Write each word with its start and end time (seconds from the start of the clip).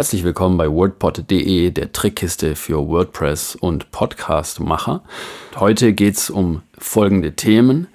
Herzlich 0.00 0.24
willkommen 0.24 0.56
bei 0.56 0.66
WordPod.de, 0.66 1.72
der 1.72 1.92
Trickkiste 1.92 2.56
für 2.56 2.88
WordPress 2.88 3.54
und 3.54 3.90
Podcastmacher. 3.90 5.02
Heute 5.56 5.92
geht 5.92 6.16
es 6.16 6.30
um 6.30 6.62
folgende 6.78 7.36
Themen. 7.36 7.86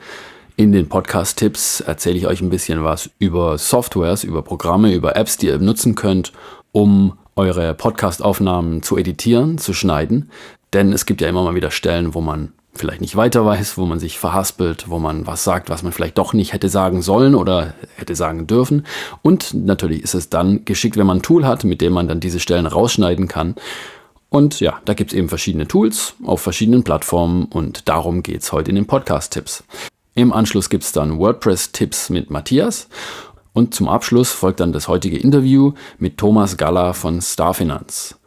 In 0.55 0.71
den 0.71 0.88
Podcast-Tipps 0.88 1.79
erzähle 1.79 2.18
ich 2.18 2.28
euch 2.28 2.41
ein 2.41 2.52
bisschen 2.52 2.83
was 2.83 3.10
über 3.18 3.57
Softwares, 3.57 4.23
über 4.23 4.44
Programme, 4.44 4.94
über 4.94 5.15
Apps, 5.15 5.38
die 5.38 5.47
ihr 5.47 5.57
nutzen 5.57 5.96
könnt, 5.96 6.31
um 6.71 7.18
eure 7.36 7.73
Podcast-Aufnahmen 7.73 8.83
zu 8.83 8.97
editieren, 8.97 9.58
zu 9.58 9.74
schneiden. 9.74 10.29
Denn 10.74 10.94
es 10.94 11.08
gibt 11.08 11.22
ja 11.22 11.28
immer 11.28 11.42
mal 11.42 11.56
wieder 11.56 11.72
Stellen, 11.72 12.13
wo 12.13 12.22
man 12.22 12.53
vielleicht 12.78 13.01
nicht 13.01 13.15
weiter 13.15 13.46
weiß, 13.46 13.78
wo 13.78 13.85
man 13.85 13.99
sich 13.99 14.19
verhaspelt, 14.19 14.89
wo 14.89 14.99
man 14.99 15.28
was 15.28 15.44
sagt, 15.44 15.69
was 15.69 15.83
man 15.83 15.92
vielleicht 15.92 16.17
doch 16.17 16.34
nicht 16.34 16.53
hätte 16.53 16.70
sagen 16.70 17.02
sollen 17.02 17.35
oder 17.35 17.73
hätte 17.95 18.16
sagen 18.16 18.48
dürfen. 18.48 18.85
Und 19.21 19.53
natürlich 19.53 20.03
ist 20.03 20.16
es 20.16 20.30
dann 20.30 20.66
geschickt, 20.66 20.98
wenn 20.98 21.07
man 21.07 21.17
ein 21.17 21.23
Tool 21.23 21.45
hat, 21.45 21.63
mit 21.63 21.81
dem 21.81 21.93
man 21.93 22.07
dann 22.07 22.20
diese 22.20 22.39
Stellen 22.39 22.67
rausschneiden 22.67 23.27
kann. 23.27 23.55
Und 24.29 24.59
ja, 24.59 24.79
da 24.85 24.93
gibt 24.93 25.11
es 25.11 25.17
eben 25.17 25.29
verschiedene 25.29 25.67
Tools 25.67 26.15
auf 26.23 26.41
verschiedenen 26.41 26.84
Plattformen 26.84 27.45
und 27.45 27.88
darum 27.88 28.23
geht 28.23 28.41
es 28.41 28.51
heute 28.51 28.70
in 28.70 28.76
den 28.76 28.87
Podcast-Tipps. 28.87 29.63
Im 30.13 30.34
Anschluss 30.34 30.70
gibt 30.70 30.84
es 30.84 30.91
dann 30.91 31.20
WordPress-Tipps 31.20 32.09
mit 32.09 32.29
Matthias 32.29 32.89
und 33.53 33.73
zum 33.73 33.87
Abschluss 33.87 34.31
folgt 34.31 34.59
dann 34.59 34.73
das 34.73 34.87
heutige 34.87 35.17
Interview 35.17 35.73
mit 35.98 36.17
Thomas 36.17 36.57
Galler 36.57 36.93
von 36.93 37.21
Starfinanz. 37.21 38.17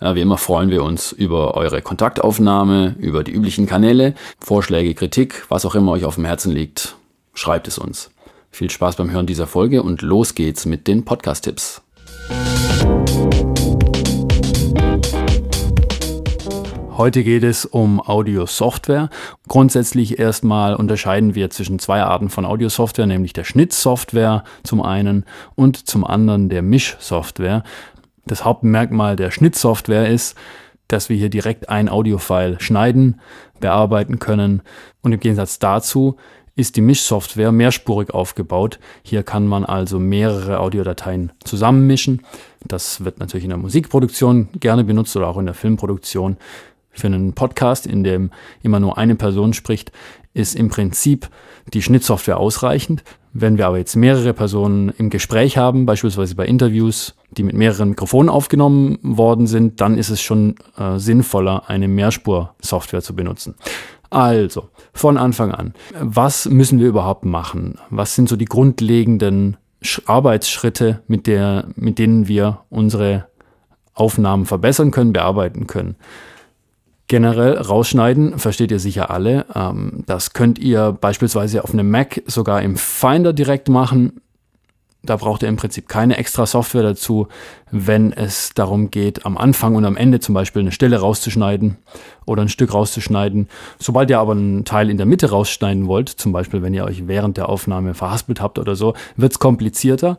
Wie 0.00 0.20
immer 0.20 0.38
freuen 0.38 0.70
wir 0.70 0.84
uns 0.84 1.10
über 1.10 1.54
eure 1.54 1.82
Kontaktaufnahme, 1.82 2.94
über 3.00 3.24
die 3.24 3.32
üblichen 3.32 3.66
Kanäle, 3.66 4.14
Vorschläge, 4.38 4.94
Kritik, 4.94 5.44
was 5.48 5.66
auch 5.66 5.74
immer 5.74 5.90
euch 5.90 6.04
auf 6.04 6.14
dem 6.14 6.24
Herzen 6.24 6.52
liegt. 6.52 6.94
Schreibt 7.34 7.66
es 7.66 7.78
uns. 7.78 8.12
Viel 8.52 8.70
Spaß 8.70 8.94
beim 8.94 9.10
Hören 9.10 9.26
dieser 9.26 9.48
Folge 9.48 9.82
und 9.82 10.00
los 10.02 10.36
geht's 10.36 10.66
mit 10.66 10.86
den 10.86 11.04
Podcast-Tipps. 11.04 11.82
Heute 16.96 17.24
geht 17.24 17.42
es 17.42 17.64
um 17.64 18.00
Audio-Software. 18.00 19.10
Grundsätzlich 19.48 20.20
erstmal 20.20 20.76
unterscheiden 20.76 21.34
wir 21.34 21.50
zwischen 21.50 21.80
zwei 21.80 22.02
Arten 22.02 22.28
von 22.28 22.44
Audio-Software, 22.44 23.06
nämlich 23.06 23.32
der 23.32 23.44
Schnittsoftware 23.44 24.44
zum 24.62 24.80
einen 24.80 25.24
und 25.56 25.88
zum 25.88 26.04
anderen 26.04 26.48
der 26.48 26.62
Mischsoftware. 26.62 27.64
Das 28.28 28.44
Hauptmerkmal 28.44 29.16
der 29.16 29.30
Schnittsoftware 29.30 30.08
ist, 30.08 30.36
dass 30.86 31.08
wir 31.08 31.16
hier 31.16 31.30
direkt 31.30 31.68
ein 31.68 31.88
Audiofile 31.88 32.60
schneiden, 32.60 33.20
bearbeiten 33.58 34.18
können. 34.18 34.62
Und 35.02 35.12
im 35.12 35.20
Gegensatz 35.20 35.58
dazu 35.58 36.16
ist 36.54 36.76
die 36.76 36.82
Mischsoftware 36.82 37.52
mehrspurig 37.52 38.10
aufgebaut. 38.10 38.78
Hier 39.02 39.22
kann 39.22 39.46
man 39.46 39.64
also 39.64 39.98
mehrere 39.98 40.60
Audiodateien 40.60 41.32
zusammenmischen. 41.42 42.22
Das 42.66 43.02
wird 43.02 43.18
natürlich 43.18 43.44
in 43.44 43.50
der 43.50 43.58
Musikproduktion 43.58 44.48
gerne 44.60 44.84
benutzt 44.84 45.16
oder 45.16 45.28
auch 45.28 45.38
in 45.38 45.46
der 45.46 45.54
Filmproduktion. 45.54 46.36
Für 46.90 47.06
einen 47.06 47.32
Podcast, 47.32 47.86
in 47.86 48.04
dem 48.04 48.30
immer 48.62 48.80
nur 48.80 48.98
eine 48.98 49.14
Person 49.14 49.54
spricht, 49.54 49.92
ist 50.34 50.54
im 50.54 50.68
Prinzip 50.68 51.30
die 51.72 51.80
Schnittsoftware 51.80 52.38
ausreichend. 52.38 53.04
Wenn 53.40 53.56
wir 53.56 53.68
aber 53.68 53.78
jetzt 53.78 53.94
mehrere 53.94 54.34
Personen 54.34 54.88
im 54.98 55.10
Gespräch 55.10 55.56
haben, 55.56 55.86
beispielsweise 55.86 56.34
bei 56.34 56.44
Interviews, 56.44 57.14
die 57.30 57.44
mit 57.44 57.54
mehreren 57.54 57.90
Mikrofonen 57.90 58.28
aufgenommen 58.28 58.98
worden 59.02 59.46
sind, 59.46 59.80
dann 59.80 59.96
ist 59.96 60.10
es 60.10 60.20
schon 60.20 60.56
äh, 60.76 60.98
sinnvoller, 60.98 61.70
eine 61.70 61.86
Mehrspur-Software 61.86 63.00
zu 63.00 63.14
benutzen. 63.14 63.54
Also, 64.10 64.70
von 64.92 65.16
Anfang 65.18 65.52
an, 65.52 65.74
was 66.00 66.48
müssen 66.48 66.80
wir 66.80 66.88
überhaupt 66.88 67.24
machen? 67.24 67.78
Was 67.90 68.16
sind 68.16 68.28
so 68.28 68.34
die 68.34 68.46
grundlegenden 68.46 69.56
Arbeitsschritte, 70.06 71.02
mit, 71.06 71.28
der, 71.28 71.66
mit 71.76 72.00
denen 72.00 72.26
wir 72.26 72.62
unsere 72.70 73.28
Aufnahmen 73.94 74.46
verbessern 74.46 74.90
können, 74.90 75.12
bearbeiten 75.12 75.68
können? 75.68 75.94
Generell 77.08 77.56
rausschneiden, 77.56 78.38
versteht 78.38 78.70
ihr 78.70 78.78
sicher 78.78 79.10
alle. 79.10 79.46
Ähm, 79.54 80.04
das 80.06 80.34
könnt 80.34 80.58
ihr 80.58 80.92
beispielsweise 80.92 81.64
auf 81.64 81.72
einem 81.72 81.90
Mac 81.90 82.22
sogar 82.26 82.60
im 82.60 82.76
Finder 82.76 83.32
direkt 83.32 83.70
machen. 83.70 84.20
Da 85.02 85.16
braucht 85.16 85.42
ihr 85.42 85.48
im 85.48 85.56
Prinzip 85.56 85.88
keine 85.88 86.18
extra 86.18 86.44
Software 86.44 86.82
dazu, 86.82 87.28
wenn 87.70 88.12
es 88.12 88.50
darum 88.52 88.90
geht, 88.90 89.24
am 89.24 89.38
Anfang 89.38 89.74
und 89.74 89.86
am 89.86 89.96
Ende 89.96 90.20
zum 90.20 90.34
Beispiel 90.34 90.60
eine 90.60 90.72
Stelle 90.72 90.98
rauszuschneiden 90.98 91.78
oder 92.26 92.42
ein 92.42 92.50
Stück 92.50 92.74
rauszuschneiden. 92.74 93.48
Sobald 93.78 94.10
ihr 94.10 94.18
aber 94.18 94.32
einen 94.32 94.66
Teil 94.66 94.90
in 94.90 94.98
der 94.98 95.06
Mitte 95.06 95.30
rausschneiden 95.30 95.86
wollt, 95.86 96.10
zum 96.10 96.32
Beispiel 96.32 96.60
wenn 96.60 96.74
ihr 96.74 96.84
euch 96.84 97.06
während 97.06 97.38
der 97.38 97.48
Aufnahme 97.48 97.94
verhaspelt 97.94 98.42
habt 98.42 98.58
oder 98.58 98.76
so, 98.76 98.92
wird 99.16 99.32
es 99.32 99.38
komplizierter. 99.38 100.18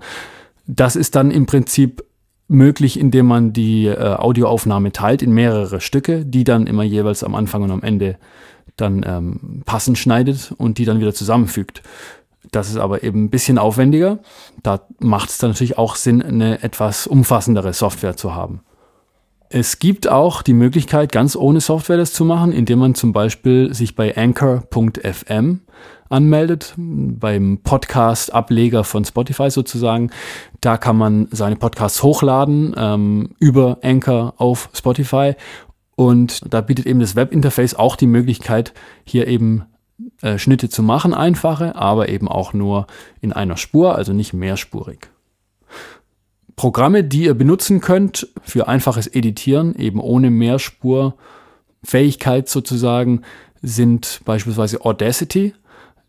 Das 0.65 0.95
ist 0.95 1.15
dann 1.15 1.29
im 1.29 1.45
Prinzip 1.45 2.03
möglich, 2.49 2.99
indem 2.99 3.27
man 3.27 3.53
die 3.53 3.85
äh, 3.85 4.15
Audioaufnahme 4.15 4.91
teilt 4.91 5.21
in 5.21 5.31
mehrere 5.31 5.79
Stücke, 5.79 6.25
die 6.25 6.43
dann 6.43 6.67
immer 6.67 6.83
jeweils 6.83 7.23
am 7.23 7.35
Anfang 7.35 7.61
und 7.63 7.71
am 7.71 7.83
Ende 7.83 8.17
dann 8.75 9.05
ähm, 9.07 9.61
passend 9.65 9.97
schneidet 9.97 10.53
und 10.57 10.77
die 10.77 10.85
dann 10.85 10.99
wieder 10.99 11.13
zusammenfügt. 11.13 11.81
Das 12.51 12.69
ist 12.69 12.77
aber 12.77 13.03
eben 13.03 13.25
ein 13.25 13.29
bisschen 13.29 13.57
aufwendiger. 13.57 14.19
Da 14.63 14.81
macht 14.99 15.29
es 15.29 15.37
dann 15.37 15.51
natürlich 15.51 15.77
auch 15.77 15.95
Sinn, 15.95 16.21
eine 16.21 16.63
etwas 16.63 17.05
umfassendere 17.05 17.73
Software 17.73 18.17
zu 18.17 18.33
haben. 18.33 18.61
Es 19.51 19.79
gibt 19.79 20.07
auch 20.07 20.43
die 20.43 20.53
Möglichkeit, 20.53 21.11
ganz 21.11 21.35
ohne 21.35 21.59
Software 21.59 21.97
das 21.97 22.13
zu 22.13 22.23
machen, 22.23 22.51
indem 22.51 22.77
man 22.77 22.93
zum 22.93 23.13
Beispiel 23.13 23.73
sich 23.73 23.95
bei 23.95 24.15
anchor.fm 24.15 25.61
anmeldet, 26.07 26.75
beim 26.77 27.57
Podcast-Ableger 27.63 28.83
von 28.83 29.05
Spotify 29.05 29.49
sozusagen. 29.49 30.11
Da 30.61 30.77
kann 30.77 30.97
man 30.97 31.29
seine 31.31 31.55
Podcasts 31.55 32.03
hochladen 32.03 32.75
ähm, 32.77 33.29
über 33.39 33.79
Anchor 33.81 34.35
auf 34.37 34.69
Spotify. 34.73 35.33
Und 35.95 36.53
da 36.53 36.61
bietet 36.61 36.85
eben 36.85 36.99
das 36.99 37.15
Webinterface 37.15 37.73
auch 37.73 37.95
die 37.95 38.07
Möglichkeit, 38.07 38.73
hier 39.03 39.27
eben 39.27 39.63
äh, 40.21 40.37
Schnitte 40.37 40.69
zu 40.69 40.83
machen, 40.83 41.15
einfache, 41.15 41.75
aber 41.75 42.09
eben 42.09 42.27
auch 42.27 42.53
nur 42.53 42.85
in 43.19 43.33
einer 43.33 43.57
Spur, 43.57 43.95
also 43.95 44.13
nicht 44.13 44.33
mehrspurig. 44.33 45.09
Programme, 46.59 47.03
die 47.05 47.23
ihr 47.23 47.35
benutzen 47.35 47.79
könnt 47.79 48.27
für 48.43 48.67
einfaches 48.67 49.07
Editieren, 49.07 49.75
eben 49.75 50.01
ohne 50.01 50.29
Mehrspurfähigkeit 50.29 52.49
sozusagen, 52.49 53.21
sind 53.61 54.19
beispielsweise 54.25 54.83
Audacity. 54.83 55.53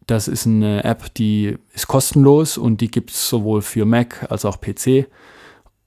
Das 0.09 0.27
ist 0.27 0.49
eine 0.49 0.83
App, 0.83 1.15
die 1.15 1.57
ist 1.73 1.87
kostenlos 1.87 2.59
und 2.59 2.81
die 2.81 2.91
gibt 2.91 3.13
es 3.13 3.29
sowohl 3.29 3.63
für 3.63 3.85
Mac 3.85 4.27
als 4.29 4.45
auch 4.45 4.61
PC. 4.61 5.07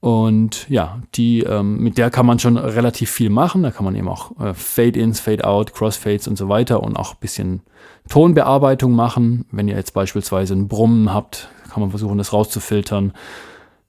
Und 0.00 0.66
ja, 0.70 1.02
die, 1.14 1.40
ähm, 1.40 1.80
mit 1.80 1.98
der 1.98 2.08
kann 2.08 2.24
man 2.24 2.38
schon 2.38 2.56
relativ 2.56 3.10
viel 3.10 3.28
machen. 3.28 3.64
Da 3.64 3.70
kann 3.70 3.84
man 3.84 3.94
eben 3.94 4.08
auch 4.08 4.30
äh, 4.40 4.54
Fade-ins, 4.54 5.20
Fade-out, 5.20 5.74
Crossfades 5.74 6.26
und 6.26 6.38
so 6.38 6.48
weiter 6.48 6.82
und 6.82 6.96
auch 6.96 7.12
ein 7.12 7.20
bisschen 7.20 7.60
Tonbearbeitung 8.08 8.92
machen. 8.92 9.44
Wenn 9.50 9.68
ihr 9.68 9.76
jetzt 9.76 9.92
beispielsweise 9.92 10.54
einen 10.54 10.68
Brummen 10.68 11.12
habt, 11.12 11.50
kann 11.70 11.82
man 11.82 11.90
versuchen, 11.90 12.16
das 12.16 12.32
rauszufiltern. 12.32 13.12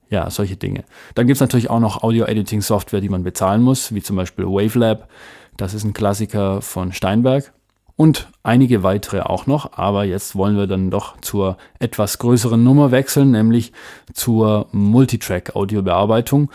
Ja, 0.08 0.30
solche 0.30 0.56
Dinge. 0.56 0.84
Dann 1.14 1.26
gibt 1.26 1.36
es 1.36 1.40
natürlich 1.40 1.68
auch 1.68 1.80
noch 1.80 2.02
Audio-Editing-Software, 2.02 3.00
die 3.00 3.08
man 3.08 3.24
bezahlen 3.24 3.62
muss, 3.62 3.92
wie 3.92 4.02
zum 4.02 4.16
Beispiel 4.16 4.46
Wavelab. 4.46 5.08
Das 5.56 5.74
ist 5.74 5.84
ein 5.84 5.94
Klassiker 5.94 6.62
von 6.62 6.92
Steinberg 6.92 7.52
und 7.96 8.28
einige 8.42 8.82
weitere 8.82 9.20
auch 9.22 9.46
noch. 9.46 9.72
Aber 9.76 10.04
jetzt 10.04 10.36
wollen 10.36 10.56
wir 10.56 10.66
dann 10.66 10.90
doch 10.90 11.20
zur 11.20 11.56
etwas 11.78 12.18
größeren 12.18 12.62
Nummer 12.62 12.90
wechseln, 12.90 13.32
nämlich 13.32 13.72
zur 14.12 14.68
Multitrack-Audiobearbeitung. 14.72 16.50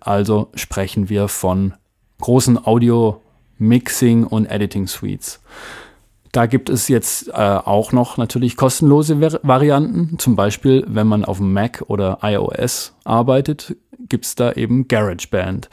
Also 0.00 0.48
sprechen 0.54 1.08
wir 1.08 1.28
von 1.28 1.74
großen 2.20 2.64
Audio-Mixing 2.64 4.24
und 4.24 4.46
Editing-Suites. 4.46 5.42
Da 6.32 6.46
gibt 6.46 6.70
es 6.70 6.88
jetzt 6.88 7.28
äh, 7.28 7.32
auch 7.32 7.92
noch 7.92 8.16
natürlich 8.16 8.56
kostenlose 8.56 9.18
Ver 9.18 9.40
Varianten. 9.42 10.18
Zum 10.18 10.36
Beispiel, 10.36 10.84
wenn 10.86 11.06
man 11.06 11.24
auf 11.24 11.40
Mac 11.40 11.84
oder 11.88 12.18
iOS 12.22 12.94
arbeitet, 13.04 13.76
gibt 14.08 14.26
es 14.26 14.34
da 14.36 14.52
eben 14.52 14.86
GarageBand. 14.86 15.68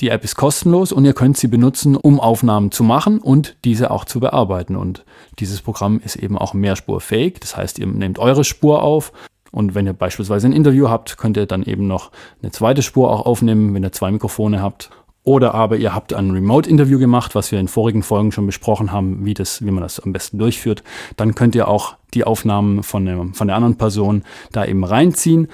Die 0.00 0.10
App 0.10 0.22
ist 0.22 0.36
kostenlos 0.36 0.92
und 0.92 1.04
ihr 1.04 1.12
könnt 1.12 1.36
sie 1.36 1.48
benutzen, 1.48 1.96
um 1.96 2.20
Aufnahmen 2.20 2.70
zu 2.70 2.84
machen 2.84 3.18
und 3.18 3.56
diese 3.64 3.90
auch 3.90 4.04
zu 4.04 4.20
bearbeiten. 4.20 4.76
Und 4.76 5.04
dieses 5.40 5.60
Programm 5.60 6.00
ist 6.02 6.16
eben 6.16 6.38
auch 6.38 6.54
mehrspurfähig. 6.54 7.40
Das 7.40 7.56
heißt, 7.56 7.78
ihr 7.78 7.86
nehmt 7.88 8.18
eure 8.18 8.44
Spur 8.44 8.82
auf 8.82 9.12
und 9.50 9.74
wenn 9.74 9.86
ihr 9.86 9.94
beispielsweise 9.94 10.46
ein 10.46 10.52
Interview 10.52 10.88
habt, 10.88 11.18
könnt 11.18 11.36
ihr 11.36 11.46
dann 11.46 11.62
eben 11.62 11.86
noch 11.86 12.10
eine 12.42 12.52
zweite 12.52 12.82
Spur 12.82 13.10
auch 13.10 13.26
aufnehmen, 13.26 13.74
wenn 13.74 13.82
ihr 13.82 13.92
zwei 13.92 14.10
Mikrofone 14.10 14.62
habt. 14.62 14.90
Oder 15.28 15.54
aber 15.54 15.76
ihr 15.76 15.94
habt 15.94 16.14
ein 16.14 16.30
Remote-Interview 16.30 16.98
gemacht, 16.98 17.34
was 17.34 17.52
wir 17.52 17.60
in 17.60 17.68
vorigen 17.68 18.02
Folgen 18.02 18.32
schon 18.32 18.46
besprochen 18.46 18.92
haben, 18.92 19.26
wie, 19.26 19.34
das, 19.34 19.62
wie 19.62 19.70
man 19.70 19.82
das 19.82 20.00
am 20.00 20.14
besten 20.14 20.38
durchführt. 20.38 20.82
Dann 21.18 21.34
könnt 21.34 21.54
ihr 21.54 21.68
auch 21.68 21.96
die 22.14 22.24
Aufnahmen 22.24 22.82
von 22.82 23.04
der, 23.04 23.26
von 23.34 23.46
der 23.46 23.56
anderen 23.56 23.76
Person 23.76 24.22
da 24.52 24.64
eben 24.64 24.84
reinziehen 24.84 25.48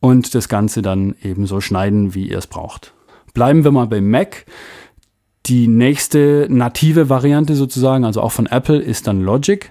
und 0.00 0.34
das 0.34 0.48
Ganze 0.48 0.82
dann 0.82 1.14
eben 1.22 1.46
so 1.46 1.60
schneiden, 1.60 2.16
wie 2.16 2.30
ihr 2.30 2.38
es 2.38 2.48
braucht. 2.48 2.94
Bleiben 3.32 3.62
wir 3.62 3.70
mal 3.70 3.86
bei 3.86 4.00
Mac. 4.00 4.44
Die 5.46 5.68
nächste 5.68 6.48
native 6.50 7.08
Variante 7.08 7.54
sozusagen, 7.54 8.04
also 8.04 8.22
auch 8.22 8.32
von 8.32 8.46
Apple, 8.46 8.80
ist 8.80 9.06
dann 9.06 9.20
Logic. 9.20 9.70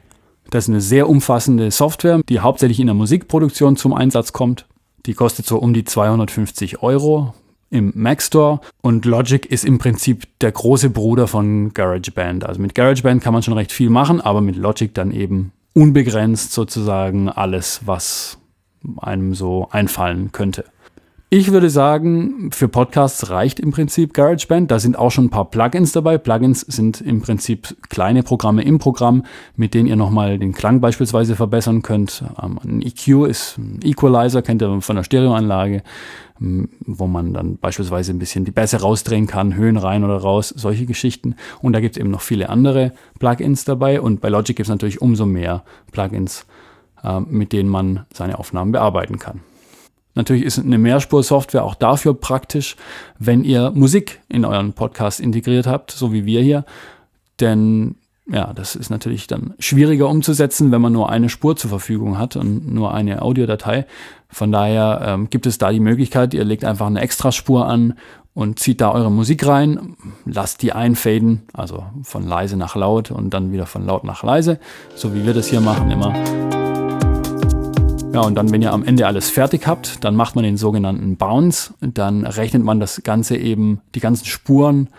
Das 0.49 0.63
ist 0.63 0.69
eine 0.69 0.79
sehr 0.79 1.09
umfassende 1.09 1.71
Software, 1.71 2.21
die 2.29 2.39
hauptsächlich 2.39 2.79
in 2.79 2.87
der 2.87 2.95
Musikproduktion 2.95 3.75
zum 3.75 3.93
Einsatz 3.93 4.31
kommt. 4.31 4.65
Die 5.07 5.13
kostet 5.13 5.45
so 5.45 5.57
um 5.57 5.73
die 5.73 5.83
250 5.83 6.81
Euro. 6.81 7.33
Im 7.71 7.91
Mac 7.95 8.21
Store 8.21 8.59
und 8.81 9.05
Logic 9.05 9.45
ist 9.45 9.65
im 9.65 9.79
Prinzip 9.79 10.27
der 10.41 10.51
große 10.51 10.91
Bruder 10.91 11.27
von 11.27 11.73
GarageBand. 11.73 12.45
Also 12.45 12.61
mit 12.61 12.75
GarageBand 12.75 13.23
kann 13.23 13.33
man 13.33 13.41
schon 13.41 13.55
recht 13.55 13.71
viel 13.71 13.89
machen, 13.89 14.21
aber 14.21 14.41
mit 14.41 14.57
Logic 14.57 14.93
dann 14.93 15.11
eben 15.11 15.53
unbegrenzt 15.73 16.51
sozusagen 16.51 17.29
alles, 17.29 17.81
was 17.85 18.37
einem 18.97 19.33
so 19.33 19.69
einfallen 19.71 20.31
könnte. 20.31 20.65
Ich 21.33 21.53
würde 21.53 21.69
sagen, 21.69 22.49
für 22.51 22.67
Podcasts 22.67 23.29
reicht 23.29 23.61
im 23.61 23.71
Prinzip 23.71 24.13
GarageBand. 24.13 24.69
Da 24.69 24.79
sind 24.79 24.99
auch 24.99 25.11
schon 25.11 25.25
ein 25.25 25.29
paar 25.29 25.49
Plugins 25.49 25.93
dabei. 25.93 26.17
Plugins 26.17 26.59
sind 26.59 26.99
im 26.99 27.21
Prinzip 27.21 27.77
kleine 27.87 28.21
Programme 28.21 28.63
im 28.63 28.79
Programm, 28.79 29.23
mit 29.55 29.73
denen 29.73 29.87
ihr 29.87 29.95
nochmal 29.95 30.39
den 30.39 30.51
Klang 30.51 30.81
beispielsweise 30.81 31.37
verbessern 31.37 31.83
könnt. 31.83 32.25
Ähm, 32.43 32.59
ein 32.61 32.81
EQ 32.81 33.27
ist 33.29 33.57
ein 33.57 33.79
Equalizer, 33.81 34.41
kennt 34.41 34.61
ihr 34.61 34.81
von 34.81 34.97
der 34.97 35.05
Stereoanlage, 35.05 35.83
wo 36.41 37.05
man 37.05 37.33
dann 37.33 37.57
beispielsweise 37.57 38.11
ein 38.11 38.19
bisschen 38.19 38.45
die 38.45 38.51
Bässe 38.51 38.81
rausdrehen 38.81 39.27
kann, 39.27 39.55
Höhen 39.55 39.77
rein 39.77 40.03
oder 40.03 40.17
raus, 40.17 40.49
solche 40.49 40.87
Geschichten. 40.87 41.35
Und 41.61 41.73
da 41.73 41.81
gibt 41.81 41.95
es 41.95 41.99
eben 41.99 42.09
noch 42.09 42.21
viele 42.21 42.49
andere 42.49 42.93
Plugins 43.19 43.63
dabei. 43.63 44.01
Und 44.01 44.21
bei 44.21 44.29
Logic 44.29 44.55
gibt 44.55 44.65
es 44.65 44.71
natürlich 44.71 45.01
umso 45.01 45.27
mehr 45.27 45.63
Plugins, 45.91 46.47
äh, 47.03 47.19
mit 47.19 47.53
denen 47.53 47.69
man 47.69 48.05
seine 48.11 48.39
Aufnahmen 48.39 48.71
bearbeiten 48.71 49.19
kann. 49.19 49.41
Natürlich 50.15 50.43
ist 50.43 50.57
eine 50.57 50.79
Mehrspur-Software 50.79 51.63
auch 51.63 51.75
dafür 51.75 52.15
praktisch, 52.15 52.75
wenn 53.19 53.43
ihr 53.43 53.71
Musik 53.71 54.19
in 54.27 54.43
euren 54.43 54.73
Podcast 54.73 55.19
integriert 55.19 55.67
habt, 55.67 55.91
so 55.91 56.11
wie 56.11 56.25
wir 56.25 56.41
hier. 56.41 56.65
Denn 57.39 57.95
ja, 58.31 58.53
das 58.53 58.75
ist 58.75 58.89
natürlich 58.89 59.27
dann 59.27 59.53
schwieriger 59.59 60.07
umzusetzen, 60.07 60.71
wenn 60.71 60.81
man 60.81 60.93
nur 60.93 61.09
eine 61.09 61.27
Spur 61.27 61.57
zur 61.57 61.69
Verfügung 61.69 62.17
hat 62.17 62.37
und 62.37 62.73
nur 62.73 62.93
eine 62.93 63.21
Audiodatei. 63.21 63.85
Von 64.29 64.51
daher 64.51 65.01
ähm, 65.05 65.29
gibt 65.29 65.45
es 65.45 65.57
da 65.57 65.71
die 65.71 65.81
Möglichkeit, 65.81 66.33
ihr 66.33 66.45
legt 66.45 66.63
einfach 66.63 66.87
eine 66.87 67.01
Extraspur 67.01 67.67
an 67.67 67.95
und 68.33 68.59
zieht 68.59 68.79
da 68.79 68.91
eure 68.91 69.11
Musik 69.11 69.45
rein, 69.45 69.97
lasst 70.25 70.61
die 70.61 70.71
einfaden, 70.71 71.41
also 71.51 71.83
von 72.03 72.25
leise 72.25 72.55
nach 72.55 72.75
laut 72.75 73.11
und 73.11 73.33
dann 73.33 73.51
wieder 73.51 73.65
von 73.65 73.85
laut 73.85 74.05
nach 74.05 74.23
leise, 74.23 74.59
so 74.95 75.13
wie 75.13 75.25
wir 75.25 75.33
das 75.33 75.47
hier 75.47 75.59
machen 75.59 75.91
immer. 75.91 76.13
Ja, 78.13 78.21
und 78.21 78.35
dann, 78.35 78.51
wenn 78.51 78.61
ihr 78.61 78.73
am 78.73 78.83
Ende 78.83 79.07
alles 79.07 79.29
fertig 79.29 79.67
habt, 79.67 80.03
dann 80.03 80.15
macht 80.15 80.35
man 80.35 80.43
den 80.43 80.57
sogenannten 80.57 81.15
Bounce. 81.15 81.73
Dann 81.79 82.25
rechnet 82.25 82.61
man 82.61 82.81
das 82.81 83.03
Ganze 83.03 83.37
eben, 83.37 83.79
die 83.95 84.01
ganzen 84.01 84.25
Spuren 84.25 84.89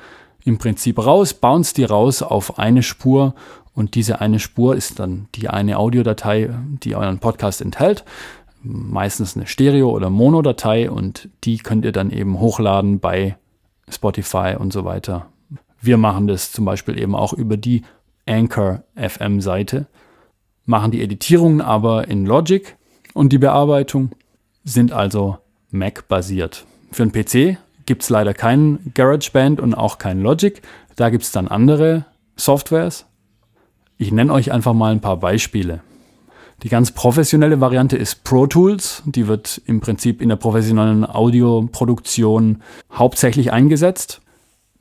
im 0.44 0.58
Prinzip 0.58 0.98
raus, 0.98 1.34
bounce 1.34 1.74
die 1.74 1.84
raus 1.84 2.22
auf 2.22 2.58
eine 2.58 2.82
Spur 2.82 3.34
und 3.74 3.94
diese 3.94 4.20
eine 4.20 4.38
Spur 4.38 4.76
ist 4.76 4.98
dann 4.98 5.28
die 5.34 5.48
eine 5.48 5.78
Audiodatei, 5.78 6.50
die 6.82 6.94
euren 6.94 7.18
Podcast 7.18 7.60
enthält. 7.60 8.04
Meistens 8.62 9.36
eine 9.36 9.46
Stereo- 9.46 9.90
oder 9.90 10.10
Mono-Datei 10.10 10.90
und 10.90 11.28
die 11.44 11.58
könnt 11.58 11.84
ihr 11.84 11.92
dann 11.92 12.10
eben 12.10 12.38
hochladen 12.38 13.00
bei 13.00 13.36
Spotify 13.88 14.56
und 14.58 14.72
so 14.72 14.84
weiter. 14.84 15.26
Wir 15.80 15.96
machen 15.96 16.28
das 16.28 16.52
zum 16.52 16.64
Beispiel 16.64 16.98
eben 16.98 17.14
auch 17.14 17.32
über 17.32 17.56
die 17.56 17.82
Anchor 18.26 18.84
FM 18.94 19.40
Seite, 19.40 19.86
machen 20.64 20.92
die 20.92 21.02
Editierungen 21.02 21.60
aber 21.60 22.06
in 22.06 22.24
Logic 22.24 22.76
und 23.14 23.32
die 23.32 23.38
Bearbeitung 23.38 24.10
sind 24.64 24.92
also 24.92 25.38
Mac-basiert. 25.70 26.66
Für 26.92 27.02
einen 27.02 27.12
PC 27.12 27.58
gibt 27.86 28.02
es 28.02 28.10
leider 28.10 28.34
keinen 28.34 28.92
GarageBand 28.94 29.60
und 29.60 29.74
auch 29.74 29.98
kein 29.98 30.20
Logic. 30.20 30.60
Da 30.96 31.10
gibt 31.10 31.24
es 31.24 31.32
dann 31.32 31.48
andere 31.48 32.04
Softwares. 32.36 33.06
Ich 33.98 34.12
nenne 34.12 34.32
euch 34.32 34.52
einfach 34.52 34.74
mal 34.74 34.92
ein 34.92 35.00
paar 35.00 35.18
Beispiele. 35.18 35.80
Die 36.62 36.68
ganz 36.68 36.92
professionelle 36.92 37.60
Variante 37.60 37.96
ist 37.96 38.22
Pro 38.24 38.46
Tools. 38.46 39.02
Die 39.04 39.26
wird 39.26 39.60
im 39.66 39.80
Prinzip 39.80 40.22
in 40.22 40.28
der 40.28 40.36
professionellen 40.36 41.04
Audioproduktion 41.04 42.62
hauptsächlich 42.92 43.52
eingesetzt. 43.52 44.20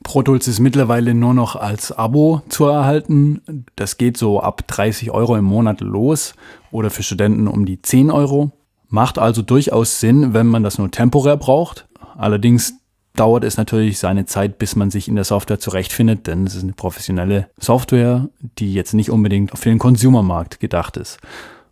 Pro 0.04 0.22
Tools 0.22 0.48
ist 0.48 0.60
mittlerweile 0.60 1.14
nur 1.14 1.34
noch 1.34 1.56
als 1.56 1.92
Abo 1.92 2.42
zu 2.48 2.66
erhalten. 2.66 3.66
Das 3.76 3.98
geht 3.98 4.16
so 4.16 4.40
ab 4.40 4.66
30 4.66 5.10
Euro 5.10 5.36
im 5.36 5.44
Monat 5.44 5.80
los 5.80 6.34
oder 6.70 6.90
für 6.90 7.02
Studenten 7.02 7.48
um 7.48 7.66
die 7.66 7.80
10 7.80 8.10
Euro. 8.10 8.50
Macht 8.88 9.18
also 9.18 9.42
durchaus 9.42 10.00
Sinn, 10.00 10.34
wenn 10.34 10.46
man 10.46 10.62
das 10.62 10.78
nur 10.78 10.90
temporär 10.90 11.36
braucht. 11.36 11.88
Allerdings 12.16 12.74
dauert 13.14 13.44
es 13.44 13.56
natürlich 13.56 13.98
seine 13.98 14.26
Zeit, 14.26 14.58
bis 14.58 14.76
man 14.76 14.90
sich 14.90 15.08
in 15.08 15.14
der 15.14 15.24
Software 15.24 15.58
zurechtfindet, 15.58 16.26
denn 16.26 16.46
es 16.46 16.54
ist 16.54 16.62
eine 16.62 16.72
professionelle 16.72 17.48
Software, 17.58 18.28
die 18.58 18.72
jetzt 18.72 18.94
nicht 18.94 19.10
unbedingt 19.10 19.56
für 19.58 19.68
den 19.68 19.78
Consumermarkt 19.78 20.60
gedacht 20.60 20.96
ist. 20.96 21.18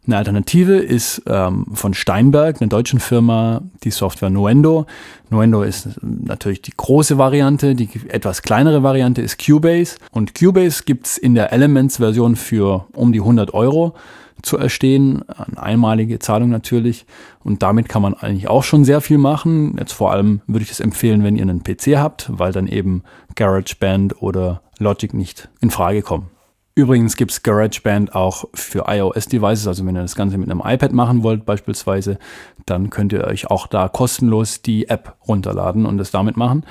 Eine 0.06 0.16
Alternative 0.16 0.76
ist 0.76 1.22
ähm, 1.26 1.66
von 1.74 1.92
Steinberg, 1.92 2.60
einer 2.60 2.68
deutschen 2.68 3.00
Firma, 3.00 3.60
die 3.84 3.90
Software 3.90 4.30
Nuendo. 4.30 4.86
Nuendo 5.28 5.62
ist 5.62 5.88
natürlich 6.02 6.62
die 6.62 6.72
große 6.74 7.18
Variante, 7.18 7.74
die 7.74 7.88
etwas 8.08 8.40
kleinere 8.40 8.82
Variante 8.82 9.20
ist 9.20 9.44
Cubase. 9.44 9.96
Und 10.10 10.34
Cubase 10.34 10.84
gibt's 10.84 11.18
in 11.18 11.34
der 11.34 11.52
Elements-Version 11.52 12.36
für 12.36 12.86
um 12.92 13.12
die 13.12 13.20
100 13.20 13.52
Euro 13.52 13.94
zu 14.42 14.56
erstehen. 14.56 15.22
Eine 15.28 15.62
einmalige 15.62 16.18
Zahlung 16.18 16.50
natürlich. 16.50 17.06
Und 17.42 17.62
damit 17.62 17.88
kann 17.88 18.02
man 18.02 18.14
eigentlich 18.14 18.48
auch 18.48 18.62
schon 18.62 18.84
sehr 18.84 19.00
viel 19.00 19.18
machen. 19.18 19.76
Jetzt 19.78 19.92
vor 19.92 20.12
allem 20.12 20.40
würde 20.46 20.64
ich 20.64 20.70
es 20.70 20.80
empfehlen, 20.80 21.24
wenn 21.24 21.36
ihr 21.36 21.42
einen 21.42 21.62
PC 21.62 21.96
habt, 21.96 22.30
weil 22.32 22.52
dann 22.52 22.66
eben 22.66 23.02
GarageBand 23.34 24.22
oder 24.22 24.62
Logic 24.78 25.12
nicht 25.14 25.48
in 25.60 25.70
Frage 25.70 26.02
kommen. 26.02 26.30
Übrigens 26.74 27.16
gibt 27.16 27.32
es 27.32 27.42
GarageBand 27.42 28.14
auch 28.14 28.44
für 28.54 28.84
iOS-Devices, 28.86 29.66
also 29.66 29.84
wenn 29.84 29.96
ihr 29.96 30.02
das 30.02 30.14
Ganze 30.14 30.38
mit 30.38 30.50
einem 30.50 30.62
iPad 30.64 30.92
machen 30.92 31.22
wollt 31.22 31.44
beispielsweise, 31.44 32.18
dann 32.64 32.90
könnt 32.90 33.12
ihr 33.12 33.24
euch 33.24 33.50
auch 33.50 33.66
da 33.66 33.88
kostenlos 33.88 34.62
die 34.62 34.88
App 34.88 35.16
runterladen 35.26 35.84
und 35.84 35.98
das 35.98 36.10
damit 36.10 36.36
machen. 36.36 36.64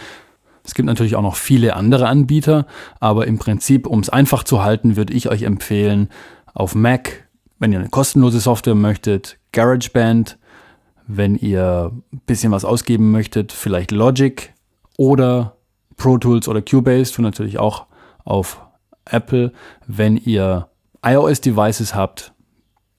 Es 0.63 0.73
gibt 0.73 0.87
natürlich 0.87 1.15
auch 1.15 1.21
noch 1.21 1.35
viele 1.35 1.75
andere 1.75 2.07
Anbieter, 2.07 2.65
aber 2.99 3.27
im 3.27 3.39
Prinzip, 3.39 3.87
um 3.87 3.99
es 3.99 4.09
einfach 4.09 4.43
zu 4.43 4.63
halten, 4.63 4.95
würde 4.95 5.13
ich 5.13 5.29
euch 5.29 5.43
empfehlen, 5.43 6.09
auf 6.53 6.75
Mac, 6.75 7.27
wenn 7.59 7.71
ihr 7.71 7.79
eine 7.79 7.89
kostenlose 7.89 8.39
Software 8.39 8.75
möchtet, 8.75 9.37
GarageBand, 9.51 10.37
wenn 11.07 11.35
ihr 11.35 11.91
ein 12.13 12.21
bisschen 12.25 12.51
was 12.51 12.65
ausgeben 12.65 13.11
möchtet, 13.11 13.51
vielleicht 13.51 13.91
Logic 13.91 14.53
oder 14.97 15.57
Pro 15.97 16.17
Tools 16.17 16.47
oder 16.47 16.61
Cubase, 16.61 17.13
tun 17.13 17.25
natürlich 17.25 17.59
auch 17.59 17.85
auf 18.23 18.61
Apple. 19.05 19.51
Wenn 19.87 20.17
ihr 20.17 20.69
iOS-Devices 21.03 21.95
habt, 21.95 22.33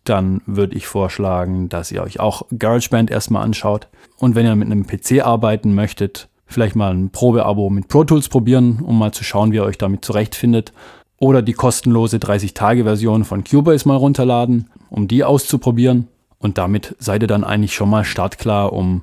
dann 0.05 0.43
würde 0.47 0.77
ich 0.77 0.87
vorschlagen, 0.87 1.69
dass 1.69 1.93
ihr 1.93 2.03
euch 2.03 2.21
auch 2.21 2.43
GarageBand 2.57 3.11
erstmal 3.11 3.43
anschaut. 3.43 3.89
Und 4.19 4.35
wenn 4.35 4.47
ihr 4.47 4.57
mit 4.57 4.71
einem 4.71 4.87
PC 4.87 5.25
arbeiten 5.25 5.75
möchtet, 5.75 6.29
vielleicht 6.47 6.75
mal 6.75 6.93
ein 6.93 7.11
Probeabo 7.11 7.71
mit 7.71 7.89
Pro 7.89 8.05
Tools 8.05 8.29
probieren, 8.29 8.81
um 8.81 8.99
mal 8.99 9.13
zu 9.13 9.25
schauen, 9.25 9.53
wie 9.53 9.57
ihr 9.57 9.65
euch 9.65 9.79
damit 9.79 10.05
zurechtfindet. 10.05 10.73
Oder 11.21 11.43
die 11.43 11.53
kostenlose 11.53 12.17
30-Tage-Version 12.17 13.25
von 13.25 13.45
Cubase 13.45 13.87
mal 13.87 13.97
runterladen, 13.97 14.71
um 14.89 15.07
die 15.07 15.23
auszuprobieren. 15.23 16.09
Und 16.39 16.59
damit 16.59 16.97
seid 16.99 17.23
ihr 17.23 17.29
dann 17.29 17.45
eigentlich 17.45 17.75
schon 17.75 17.91
mal 17.91 18.05
startklar, 18.05 18.73
um 18.73 19.03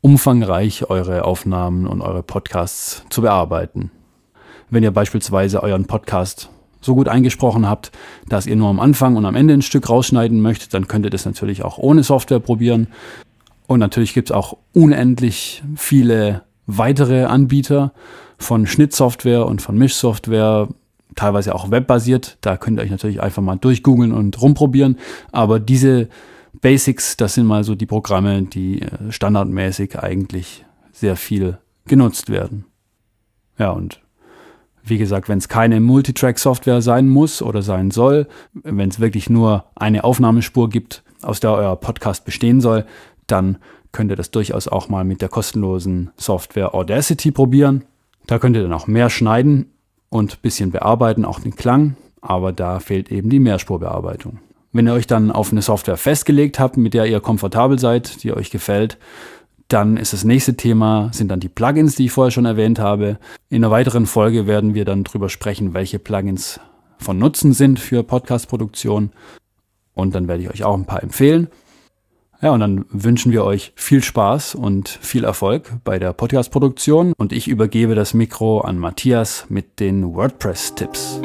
umfangreich 0.00 0.88
eure 0.88 1.24
Aufnahmen 1.24 1.86
und 1.86 2.00
eure 2.00 2.22
Podcasts 2.22 3.04
zu 3.10 3.22
bearbeiten. 3.22 3.90
Wenn 4.70 4.84
ihr 4.84 4.92
beispielsweise 4.92 5.62
euren 5.62 5.86
Podcast 5.86 6.48
so 6.80 6.94
gut 6.94 7.08
eingesprochen 7.08 7.68
habt, 7.68 7.92
dass 8.28 8.46
ihr 8.46 8.56
nur 8.56 8.68
am 8.68 8.80
Anfang 8.80 9.16
und 9.16 9.26
am 9.26 9.34
Ende 9.34 9.54
ein 9.54 9.62
Stück 9.62 9.90
rausschneiden 9.90 10.40
möchtet, 10.40 10.74
dann 10.74 10.88
könnt 10.88 11.04
ihr 11.04 11.10
das 11.10 11.26
natürlich 11.26 11.64
auch 11.64 11.78
ohne 11.78 12.02
Software 12.02 12.40
probieren. 12.40 12.88
Und 13.66 13.80
natürlich 13.80 14.14
gibt 14.14 14.30
es 14.30 14.36
auch 14.36 14.56
unendlich 14.72 15.62
viele 15.76 16.42
weitere 16.66 17.24
Anbieter 17.24 17.92
von 18.38 18.66
Schnittsoftware 18.66 19.46
und 19.46 19.62
von 19.62 19.76
Mischsoftware, 19.76 20.68
teilweise 21.14 21.54
auch 21.54 21.70
webbasiert. 21.70 22.38
Da 22.40 22.56
könnt 22.56 22.78
ihr 22.78 22.82
euch 22.82 22.90
natürlich 22.90 23.22
einfach 23.22 23.42
mal 23.42 23.56
durchgoogeln 23.56 24.12
und 24.12 24.40
rumprobieren. 24.40 24.98
Aber 25.30 25.60
diese 25.60 26.08
Basics, 26.60 27.16
das 27.16 27.34
sind 27.34 27.46
mal 27.46 27.64
so 27.64 27.74
die 27.74 27.86
Programme, 27.86 28.42
die 28.42 28.82
äh, 28.82 29.10
standardmäßig 29.10 29.98
eigentlich 29.98 30.64
sehr 30.92 31.16
viel 31.16 31.58
genutzt 31.86 32.30
werden. 32.30 32.66
Ja, 33.58 33.70
und 33.70 34.00
wie 34.84 34.98
gesagt, 34.98 35.28
wenn 35.28 35.38
es 35.38 35.48
keine 35.48 35.80
Multitrack-Software 35.80 36.82
sein 36.82 37.08
muss 37.08 37.40
oder 37.40 37.62
sein 37.62 37.90
soll, 37.90 38.26
wenn 38.52 38.88
es 38.88 39.00
wirklich 39.00 39.30
nur 39.30 39.64
eine 39.76 40.04
Aufnahmespur 40.04 40.68
gibt, 40.68 41.04
aus 41.22 41.40
der 41.40 41.52
euer 41.52 41.76
Podcast 41.76 42.24
bestehen 42.24 42.60
soll, 42.60 42.84
dann 43.26 43.58
könnt 43.92 44.10
ihr 44.10 44.16
das 44.16 44.30
durchaus 44.30 44.68
auch 44.68 44.88
mal 44.88 45.04
mit 45.04 45.22
der 45.22 45.28
kostenlosen 45.28 46.10
Software 46.16 46.74
Audacity 46.74 47.30
probieren. 47.30 47.84
Da 48.26 48.38
könnt 48.38 48.56
ihr 48.56 48.62
dann 48.62 48.72
auch 48.72 48.86
mehr 48.86 49.10
schneiden 49.10 49.71
und 50.12 50.34
ein 50.34 50.42
bisschen 50.42 50.70
bearbeiten, 50.70 51.24
auch 51.24 51.40
den 51.40 51.56
Klang, 51.56 51.96
aber 52.20 52.52
da 52.52 52.80
fehlt 52.80 53.10
eben 53.10 53.30
die 53.30 53.40
Mehrspurbearbeitung. 53.40 54.40
Wenn 54.70 54.86
ihr 54.86 54.92
euch 54.92 55.06
dann 55.06 55.30
auf 55.30 55.52
eine 55.52 55.62
Software 55.62 55.96
festgelegt 55.96 56.58
habt, 56.58 56.76
mit 56.76 56.92
der 56.92 57.06
ihr 57.06 57.20
komfortabel 57.20 57.78
seid, 57.78 58.22
die 58.22 58.32
euch 58.32 58.50
gefällt, 58.50 58.98
dann 59.68 59.96
ist 59.96 60.12
das 60.12 60.24
nächste 60.24 60.54
Thema, 60.54 61.08
sind 61.12 61.30
dann 61.30 61.40
die 61.40 61.48
Plugins, 61.48 61.96
die 61.96 62.06
ich 62.06 62.12
vorher 62.12 62.30
schon 62.30 62.44
erwähnt 62.44 62.78
habe. 62.78 63.18
In 63.48 63.64
einer 63.64 63.70
weiteren 63.70 64.04
Folge 64.04 64.46
werden 64.46 64.74
wir 64.74 64.84
dann 64.84 65.02
drüber 65.02 65.30
sprechen, 65.30 65.72
welche 65.72 65.98
Plugins 65.98 66.60
von 66.98 67.18
Nutzen 67.18 67.54
sind 67.54 67.80
für 67.80 68.02
Podcast-Produktion. 68.02 69.12
Und 69.94 70.14
dann 70.14 70.28
werde 70.28 70.42
ich 70.42 70.50
euch 70.50 70.64
auch 70.64 70.76
ein 70.76 70.84
paar 70.84 71.02
empfehlen. 71.02 71.48
Ja, 72.44 72.50
und 72.50 72.58
dann 72.58 72.84
wünschen 72.90 73.30
wir 73.30 73.44
euch 73.44 73.72
viel 73.76 74.02
Spaß 74.02 74.56
und 74.56 74.88
viel 74.88 75.22
Erfolg 75.22 75.70
bei 75.84 76.00
der 76.00 76.12
Podcast-Produktion. 76.12 77.12
Und 77.16 77.32
ich 77.32 77.46
übergebe 77.46 77.94
das 77.94 78.14
Mikro 78.14 78.62
an 78.62 78.78
Matthias 78.78 79.46
mit 79.48 79.78
den 79.78 80.12
WordPress-Tipps. 80.12 81.20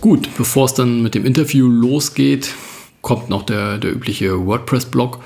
Gut, 0.00 0.30
bevor 0.38 0.64
es 0.64 0.72
dann 0.72 1.02
mit 1.02 1.14
dem 1.14 1.26
Interview 1.26 1.68
losgeht, 1.68 2.54
kommt 3.02 3.28
noch 3.28 3.42
der, 3.42 3.76
der 3.76 3.92
übliche 3.92 4.46
WordPress-Blog 4.46 5.18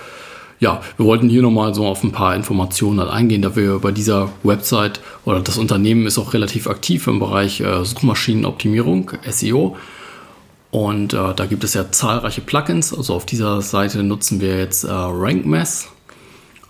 ja, 0.59 0.81
wir 0.97 1.07
wollten 1.07 1.29
hier 1.29 1.43
nochmal 1.43 1.75
so 1.75 1.87
auf 1.87 2.03
ein 2.03 2.13
paar 2.13 2.35
Informationen 2.35 3.01
halt 3.01 3.11
eingehen, 3.11 3.43
da 3.43 3.57
wir 3.57 3.79
bei 3.79 3.93
dieser 3.93 4.31
Website 4.43 5.01
oder 5.25 5.41
das 5.41 5.59
Unternehmen 5.59 6.07
ist 6.07 6.19
auch 6.19 6.33
relativ 6.33 6.67
aktiv 6.67 7.07
im 7.07 7.19
Bereich 7.19 7.61
äh, 7.61 7.85
Suchmaschinenoptimierung, 7.85 9.13
SEO. 9.29 9.77
Und 10.71 11.15
äh, 11.15 11.35
da 11.35 11.47
gibt 11.47 11.65
es 11.65 11.75
ja 11.75 11.91
zahlreiche 11.91 12.41
Plugins. 12.41 12.93
Also 12.93 13.15
auf 13.15 13.27
dieser 13.27 13.61
Seite 13.63 14.03
nutzen 14.03 14.41
wir 14.41 14.59
jetzt 14.59 14.85
äh, 14.85 14.91
RankMass. 14.91 15.89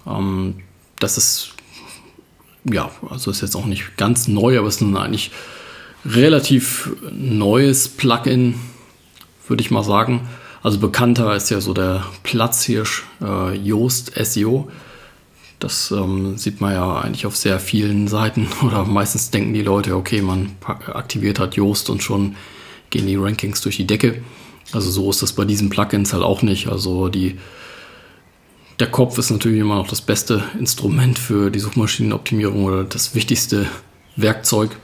Ähm, 0.06 0.56
das 0.98 1.18
ist, 1.18 1.50
ja, 2.64 2.90
also 3.08 3.30
ist 3.30 3.42
jetzt 3.42 3.56
auch 3.56 3.66
nicht 3.66 3.96
ganz 3.96 4.28
neu, 4.28 4.58
aber 4.58 4.68
es 4.68 4.76
ist 4.76 4.80
ein 4.82 4.96
eigentlich 4.96 5.30
relativ 6.04 6.90
neues 7.10 7.88
Plugin, 7.88 8.54
würde 9.48 9.60
ich 9.60 9.70
mal 9.70 9.82
sagen. 9.82 10.28
Also 10.66 10.80
bekannter 10.80 11.36
ist 11.36 11.48
ja 11.50 11.60
so 11.60 11.72
der 11.74 12.04
Platzhirsch 12.24 13.04
äh, 13.22 13.56
Yoast 13.56 14.10
SEO. 14.20 14.68
Das 15.60 15.92
ähm, 15.92 16.36
sieht 16.38 16.60
man 16.60 16.72
ja 16.72 17.02
eigentlich 17.02 17.24
auf 17.24 17.36
sehr 17.36 17.60
vielen 17.60 18.08
Seiten 18.08 18.48
oder 18.66 18.84
meistens 18.84 19.30
denken 19.30 19.54
die 19.54 19.62
Leute, 19.62 19.94
okay, 19.94 20.22
man 20.22 20.56
aktiviert 20.92 21.38
hat 21.38 21.54
Yoast 21.54 21.88
und 21.88 22.02
schon 22.02 22.34
gehen 22.90 23.06
die 23.06 23.14
Rankings 23.14 23.60
durch 23.60 23.76
die 23.76 23.86
Decke. 23.86 24.24
Also 24.72 24.90
so 24.90 25.08
ist 25.08 25.22
das 25.22 25.34
bei 25.34 25.44
diesen 25.44 25.70
Plugins 25.70 26.12
halt 26.12 26.24
auch 26.24 26.42
nicht. 26.42 26.66
Also 26.66 27.10
die, 27.10 27.38
der 28.80 28.90
Kopf 28.90 29.18
ist 29.18 29.30
natürlich 29.30 29.60
immer 29.60 29.76
noch 29.76 29.86
das 29.86 30.00
beste 30.00 30.42
Instrument 30.58 31.16
für 31.16 31.52
die 31.52 31.60
Suchmaschinenoptimierung 31.60 32.64
oder 32.64 32.82
das 32.82 33.14
wichtigste 33.14 33.66
Werkzeug. 34.16 34.76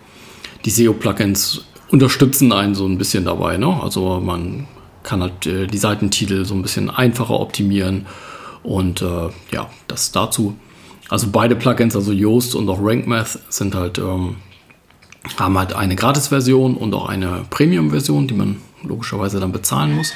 Die 0.65 0.71
SEO-Plugins 0.71 1.65
unterstützen 1.91 2.53
einen 2.53 2.77
so 2.77 2.87
ein 2.87 2.99
bisschen 2.99 3.25
dabei. 3.25 3.57
Ne? 3.57 3.83
Also 3.83 4.21
man 4.21 4.69
kann 5.03 5.23
halt 5.23 5.47
äh, 5.47 5.67
die 5.67 5.79
Seitentitel 5.79 6.45
so 6.45 6.55
ein 6.55 6.63
bisschen 6.63 6.91
einfacher 6.91 7.39
optimieren 7.39 8.07
und 8.63 9.03
äh, 9.03 9.29
ja, 9.51 9.71
das 9.89 10.13
dazu. 10.13 10.57
Also 11.09 11.29
beide 11.31 11.57
Plugins, 11.57 11.95
also 11.95 12.13
Yoast 12.13 12.55
und 12.55 12.69
auch 12.69 12.79
RankMath, 12.81 13.39
sind 13.49 13.75
halt, 13.75 13.99
ähm, 13.99 14.37
haben 15.37 15.59
halt 15.59 15.75
eine 15.75 15.97
Gratis-Version 15.97 16.77
und 16.77 16.95
auch 16.95 17.09
eine 17.09 17.45
Premium-Version, 17.51 18.29
die 18.29 18.35
man 18.35 18.57
logischerweise 18.83 19.39
dann 19.39 19.53
bezahlen 19.53 19.95
muss. 19.95 20.15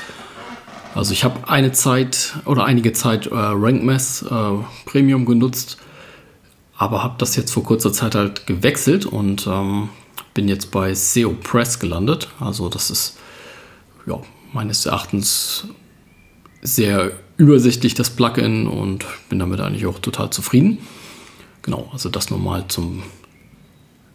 Also 0.94 1.12
ich 1.12 1.24
habe 1.24 1.48
eine 1.48 1.72
Zeit 1.72 2.36
oder 2.46 2.64
einige 2.64 2.92
Zeit 2.94 3.26
äh, 3.26 3.34
RankMath 3.34 4.24
äh, 4.30 4.64
Premium 4.86 5.26
genutzt, 5.26 5.76
aber 6.78 7.02
habe 7.02 7.16
das 7.18 7.36
jetzt 7.36 7.52
vor 7.52 7.64
kurzer 7.64 7.92
Zeit 7.92 8.14
halt 8.14 8.46
gewechselt 8.46 9.04
und 9.04 9.46
ähm, 9.46 9.90
bin 10.32 10.48
jetzt 10.48 10.70
bei 10.70 10.94
SEO 10.94 11.34
Press 11.42 11.78
gelandet. 11.78 12.28
Also 12.40 12.70
das 12.70 12.90
ist 12.90 13.18
ja, 14.06 14.18
meines 14.52 14.86
Erachtens 14.86 15.66
sehr 16.62 17.12
übersichtlich, 17.36 17.94
das 17.94 18.10
Plugin, 18.10 18.66
und 18.66 19.04
bin 19.28 19.38
damit 19.38 19.60
eigentlich 19.60 19.86
auch 19.86 19.98
total 19.98 20.30
zufrieden. 20.30 20.78
Genau, 21.62 21.88
also 21.92 22.08
das 22.08 22.30
nochmal 22.30 22.64
zum 22.68 23.02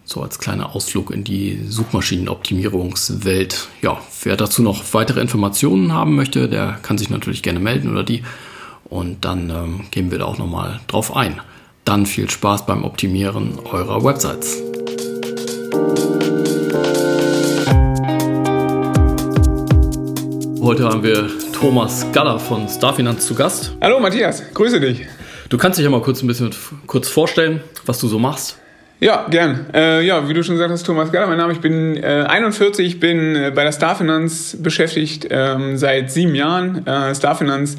so 0.03 0.21
als 0.21 0.39
kleiner 0.39 0.75
Ausflug 0.75 1.11
in 1.11 1.23
die 1.23 1.59
Suchmaschinenoptimierungswelt. 1.67 3.69
Ja, 3.81 4.01
wer 4.23 4.35
dazu 4.35 4.61
noch 4.61 4.83
weitere 4.93 5.21
Informationen 5.21 5.93
haben 5.93 6.15
möchte, 6.15 6.49
der 6.49 6.79
kann 6.81 6.97
sich 6.97 7.09
natürlich 7.09 7.43
gerne 7.43 7.59
melden 7.59 7.89
oder 7.89 8.03
die. 8.03 8.23
Und 8.83 9.23
dann 9.23 9.49
ähm, 9.49 9.81
gehen 9.91 10.11
wir 10.11 10.19
da 10.19 10.25
auch 10.25 10.37
nochmal 10.37 10.81
drauf 10.87 11.15
ein. 11.15 11.39
Dann 11.85 12.05
viel 12.05 12.29
Spaß 12.29 12.65
beim 12.65 12.83
Optimieren 12.83 13.57
eurer 13.59 14.03
Websites. 14.03 14.57
Heute 20.61 20.83
haben 20.83 21.01
wir 21.01 21.27
Thomas 21.53 22.05
Galler 22.11 22.37
von 22.37 22.69
Starfinanz 22.69 23.25
zu 23.25 23.33
Gast. 23.33 23.75
Hallo 23.81 23.99
Matthias, 23.99 24.43
grüße 24.53 24.79
dich. 24.79 25.07
Du 25.49 25.57
kannst 25.57 25.79
dich 25.79 25.83
ja 25.85 25.89
mal 25.89 26.03
kurz 26.03 26.21
ein 26.21 26.27
bisschen 26.27 26.51
kurz 26.85 27.09
vorstellen, 27.09 27.61
was 27.87 27.99
du 27.99 28.07
so 28.07 28.19
machst. 28.19 28.59
Ja, 28.99 29.25
gern. 29.27 29.65
Äh, 29.73 30.05
ja, 30.05 30.29
wie 30.29 30.35
du 30.35 30.43
schon 30.43 30.53
gesagt 30.53 30.71
hast, 30.71 30.83
Thomas 30.83 31.11
Galler, 31.11 31.25
mein 31.25 31.39
Name. 31.39 31.53
Ich 31.53 31.61
bin 31.61 31.97
äh, 31.97 32.25
41, 32.29 32.99
bin 32.99 33.35
äh, 33.35 33.51
bei 33.55 33.63
der 33.63 33.71
Starfinanz 33.71 34.55
beschäftigt 34.59 35.25
ähm, 35.31 35.77
seit 35.77 36.11
sieben 36.11 36.35
Jahren. 36.35 36.85
Äh, 36.85 37.15
Starfinanz 37.15 37.77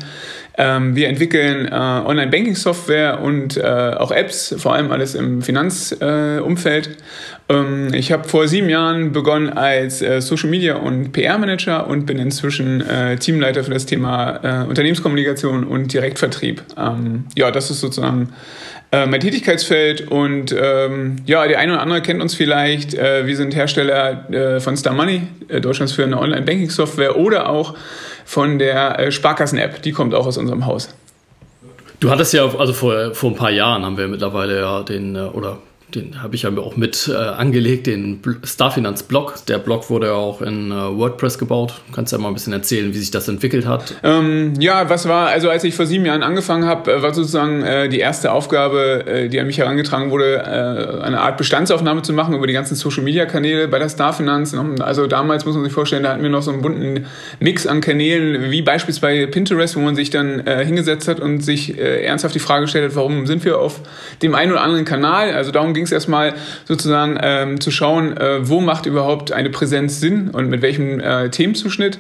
ähm, 0.59 0.95
wir 0.95 1.09
entwickeln 1.09 1.67
äh, 1.67 1.71
Online-Banking-Software 1.71 3.21
und 3.21 3.57
äh, 3.57 3.63
auch 3.63 4.11
Apps, 4.11 4.55
vor 4.59 4.75
allem 4.75 4.93
alles 4.93 5.15
im 5.15 5.43
Finanzumfeld. 5.43 6.87
Äh, 7.49 7.55
ähm, 7.55 7.95
ich 7.95 8.13
habe 8.13 8.29
vor 8.29 8.47
sieben 8.49 8.69
Jahren 8.69 9.13
begonnen 9.13 9.51
als 9.51 10.03
äh, 10.03 10.21
Social 10.21 10.51
Media 10.51 10.77
und 10.77 11.13
PR-Manager 11.13 11.87
und 11.87 12.05
bin 12.05 12.19
inzwischen 12.19 12.83
äh, 12.83 13.17
Teamleiter 13.17 13.65
für 13.65 13.71
das 13.71 13.87
Thema 13.87 14.65
äh, 14.65 14.69
Unternehmenskommunikation 14.69 15.65
und 15.65 15.93
Direktvertrieb. 15.93 16.63
Ähm, 16.77 17.25
ja, 17.35 17.51
das 17.51 17.71
ist 17.71 17.81
sozusagen 17.81 18.33
mein 19.07 19.21
Tätigkeitsfeld 19.21 20.11
und 20.11 20.55
ähm, 20.57 21.17
ja, 21.25 21.47
der 21.49 21.59
eine 21.59 21.73
oder 21.73 21.83
andere 21.83 22.03
kennt 22.03 22.21
uns 22.21 22.35
vielleicht. 22.35 22.93
Äh, 22.93 23.27
wir 23.27 23.37
sind 23.37 23.57
Hersteller 23.57 24.31
äh, 24.31 24.61
von 24.61 24.77
Star 24.77 24.93
Money, 24.93 25.23
äh, 25.49 25.63
Deutschlands 25.63 25.95
führende 25.95 26.19
Online-Banking-Software 26.19 27.17
oder 27.17 27.49
auch 27.49 27.75
von 28.27 28.59
der 28.59 28.99
äh, 28.99 29.11
Sparkassen-App. 29.11 29.81
Die 29.83 29.93
kommt 29.93 30.15
auch 30.15 30.27
aus 30.27 30.37
unserem 30.37 30.67
Haus. 30.67 30.95
Du 32.01 32.11
hattest 32.11 32.35
ja, 32.35 32.45
also 32.45 32.73
vor, 32.75 33.15
vor 33.15 33.31
ein 33.31 33.37
paar 33.37 33.51
Jahren 33.51 33.85
haben 33.85 33.97
wir 33.97 34.09
mittlerweile 34.09 34.61
ja 34.61 34.83
den, 34.83 35.17
äh, 35.17 35.21
oder 35.21 35.59
den 35.95 36.23
habe 36.23 36.35
ich 36.35 36.43
ja 36.43 36.57
auch 36.57 36.77
mit 36.77 37.11
äh, 37.13 37.17
angelegt, 37.17 37.87
den 37.87 38.21
Starfinanz-Blog. 38.43 39.47
Der 39.47 39.59
Blog 39.59 39.91
wurde 39.91 40.07
ja 40.09 40.15
auch 40.15 40.41
in 40.41 40.71
äh, 40.71 40.75
WordPress 40.75 41.39
gebaut. 41.39 41.75
Du 41.89 41.95
kannst 41.95 42.13
ja 42.13 42.19
mal 42.19 42.29
ein 42.29 42.35
bisschen 42.35 42.53
erzählen, 42.53 42.95
wie 42.95 42.99
sich 42.99 43.11
das 43.11 43.29
entwickelt 43.29 43.67
hat. 43.67 43.95
Ähm, 44.03 44.55
ja, 44.59 44.89
was 44.89 45.07
war, 45.09 45.29
also 45.29 45.51
als 45.51 45.65
ich 45.65 45.75
vor 45.75 45.87
sieben 45.87 46.07
Jahren 46.07 46.23
angefangen 46.23 46.65
habe, 46.65 46.93
äh, 46.93 47.03
war 47.03 47.13
sozusagen 47.13 47.63
äh, 47.63 47.89
die 47.89 47.99
erste 47.99 48.33
Aufgabe, 48.33 49.05
äh, 49.07 49.29
die 49.29 49.39
an 49.39 49.47
mich 49.47 49.59
herangetragen 49.59 50.11
wurde, 50.11 50.37
äh, 50.37 51.03
eine 51.03 51.21
Art 51.21 51.37
Bestandsaufnahme 51.37 52.03
zu 52.03 52.13
machen 52.13 52.35
über 52.35 52.47
die 52.47 52.53
ganzen 52.53 52.75
Social-Media-Kanäle 52.75 53.69
bei 53.69 53.79
der 53.79 53.89
Starfinanz. 53.89 54.55
Also 54.81 55.07
damals 55.07 55.45
muss 55.45 55.55
man 55.55 55.65
sich 55.65 55.73
vorstellen, 55.73 56.03
da 56.03 56.13
hatten 56.13 56.23
wir 56.23 56.31
noch 56.31 56.43
so 56.43 56.51
einen 56.51 56.63
bunten 56.63 57.07
Mix 57.41 57.67
an 57.67 57.81
Kanälen, 57.81 58.51
wie 58.51 58.63
beispielsweise 58.63 59.27
Pinterest, 59.27 59.77
wo 59.77 59.81
man 59.81 59.95
sich 59.97 60.11
dann 60.11 60.47
hingesetzt 60.47 61.09
hat 61.09 61.21
und 61.21 61.41
sich 61.41 61.79
ernsthaft 61.79 62.35
die 62.35 62.39
Frage 62.39 62.63
gestellt 62.63 62.91
hat, 62.91 62.97
warum 62.97 63.27
sind 63.27 63.45
wir 63.45 63.59
auf 63.59 63.81
dem 64.23 64.35
einen 64.35 64.53
oder 64.53 64.63
anderen 64.63 64.85
Kanal? 64.85 65.33
Also 65.33 65.51
darum 65.51 65.75
ging 65.75 65.82
ging 65.83 65.87
es 65.87 65.93
erstmal 65.93 66.35
sozusagen 66.65 67.19
ähm, 67.21 67.61
zu 67.61 67.73
schauen, 67.73 68.17
äh, 68.17 68.49
wo 68.49 68.61
macht 68.61 68.87
überhaupt 68.87 69.33
eine 69.33 69.51
Präsenz 69.51 70.01
Sinn 70.01 70.31
und 70.31 70.49
mit 70.49 70.63
welchem 70.63 71.01
äh, 71.01 71.29
Themenzuschnitt. 71.29 71.99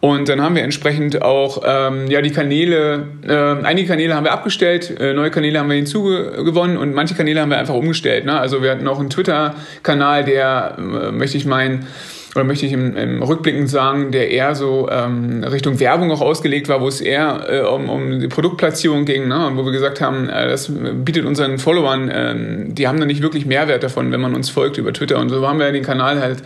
Und 0.00 0.28
dann 0.28 0.42
haben 0.42 0.54
wir 0.54 0.62
entsprechend 0.62 1.22
auch 1.22 1.62
ähm, 1.64 2.08
ja, 2.08 2.20
die 2.20 2.30
Kanäle, 2.30 3.06
äh, 3.26 3.64
einige 3.64 3.88
Kanäle 3.88 4.14
haben 4.14 4.24
wir 4.24 4.32
abgestellt, 4.32 5.00
äh, 5.00 5.14
neue 5.14 5.30
Kanäle 5.30 5.58
haben 5.58 5.70
wir 5.70 5.76
hinzugewonnen 5.76 6.76
und 6.76 6.92
manche 6.92 7.14
Kanäle 7.14 7.40
haben 7.40 7.50
wir 7.50 7.58
einfach 7.58 7.74
umgestellt. 7.74 8.26
Ne? 8.26 8.38
Also 8.38 8.62
wir 8.62 8.70
hatten 8.70 8.86
auch 8.86 9.00
einen 9.00 9.08
Twitter-Kanal, 9.08 10.24
der, 10.24 10.76
äh, 10.78 11.10
möchte 11.10 11.38
ich 11.38 11.46
meinen, 11.46 11.86
oder 12.34 12.44
möchte 12.44 12.64
ich 12.64 12.72
im, 12.72 12.96
im 12.96 13.22
Rückblickend 13.22 13.68
sagen, 13.68 14.10
der 14.10 14.30
eher 14.30 14.54
so 14.54 14.88
ähm, 14.90 15.44
Richtung 15.44 15.78
Werbung 15.80 16.10
auch 16.10 16.22
ausgelegt 16.22 16.68
war, 16.68 16.80
wo 16.80 16.88
es 16.88 17.00
eher 17.02 17.46
äh, 17.48 17.60
um, 17.60 17.90
um 17.90 18.20
die 18.20 18.28
Produktplatzierung 18.28 19.04
ging, 19.04 19.28
ne? 19.28 19.46
und 19.46 19.58
wo 19.58 19.66
wir 19.66 19.72
gesagt 19.72 20.00
haben, 20.00 20.30
äh, 20.30 20.48
das 20.48 20.72
bietet 20.72 21.26
unseren 21.26 21.58
Followern, 21.58 22.08
äh, 22.08 22.72
die 22.72 22.88
haben 22.88 22.98
da 22.98 23.04
nicht 23.04 23.20
wirklich 23.20 23.44
Mehrwert 23.44 23.82
davon, 23.82 24.12
wenn 24.12 24.20
man 24.20 24.34
uns 24.34 24.48
folgt 24.48 24.78
über 24.78 24.94
Twitter. 24.94 25.18
Und 25.18 25.28
so 25.28 25.46
haben 25.46 25.58
wir 25.58 25.70
den 25.72 25.82
Kanal 25.82 26.20
halt 26.20 26.38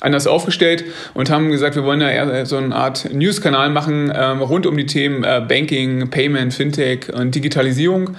anders 0.00 0.28
aufgestellt 0.28 0.84
und 1.14 1.30
haben 1.30 1.50
gesagt, 1.50 1.74
wir 1.74 1.84
wollen 1.84 2.00
da 2.00 2.10
eher 2.10 2.46
so 2.46 2.56
eine 2.56 2.74
Art 2.74 3.12
News-Kanal 3.12 3.70
machen 3.70 4.10
äh, 4.10 4.24
rund 4.24 4.66
um 4.66 4.76
die 4.76 4.86
Themen 4.86 5.24
äh, 5.24 5.42
Banking, 5.46 6.08
Payment, 6.10 6.54
Fintech 6.54 7.12
und 7.12 7.34
Digitalisierung. 7.34 8.10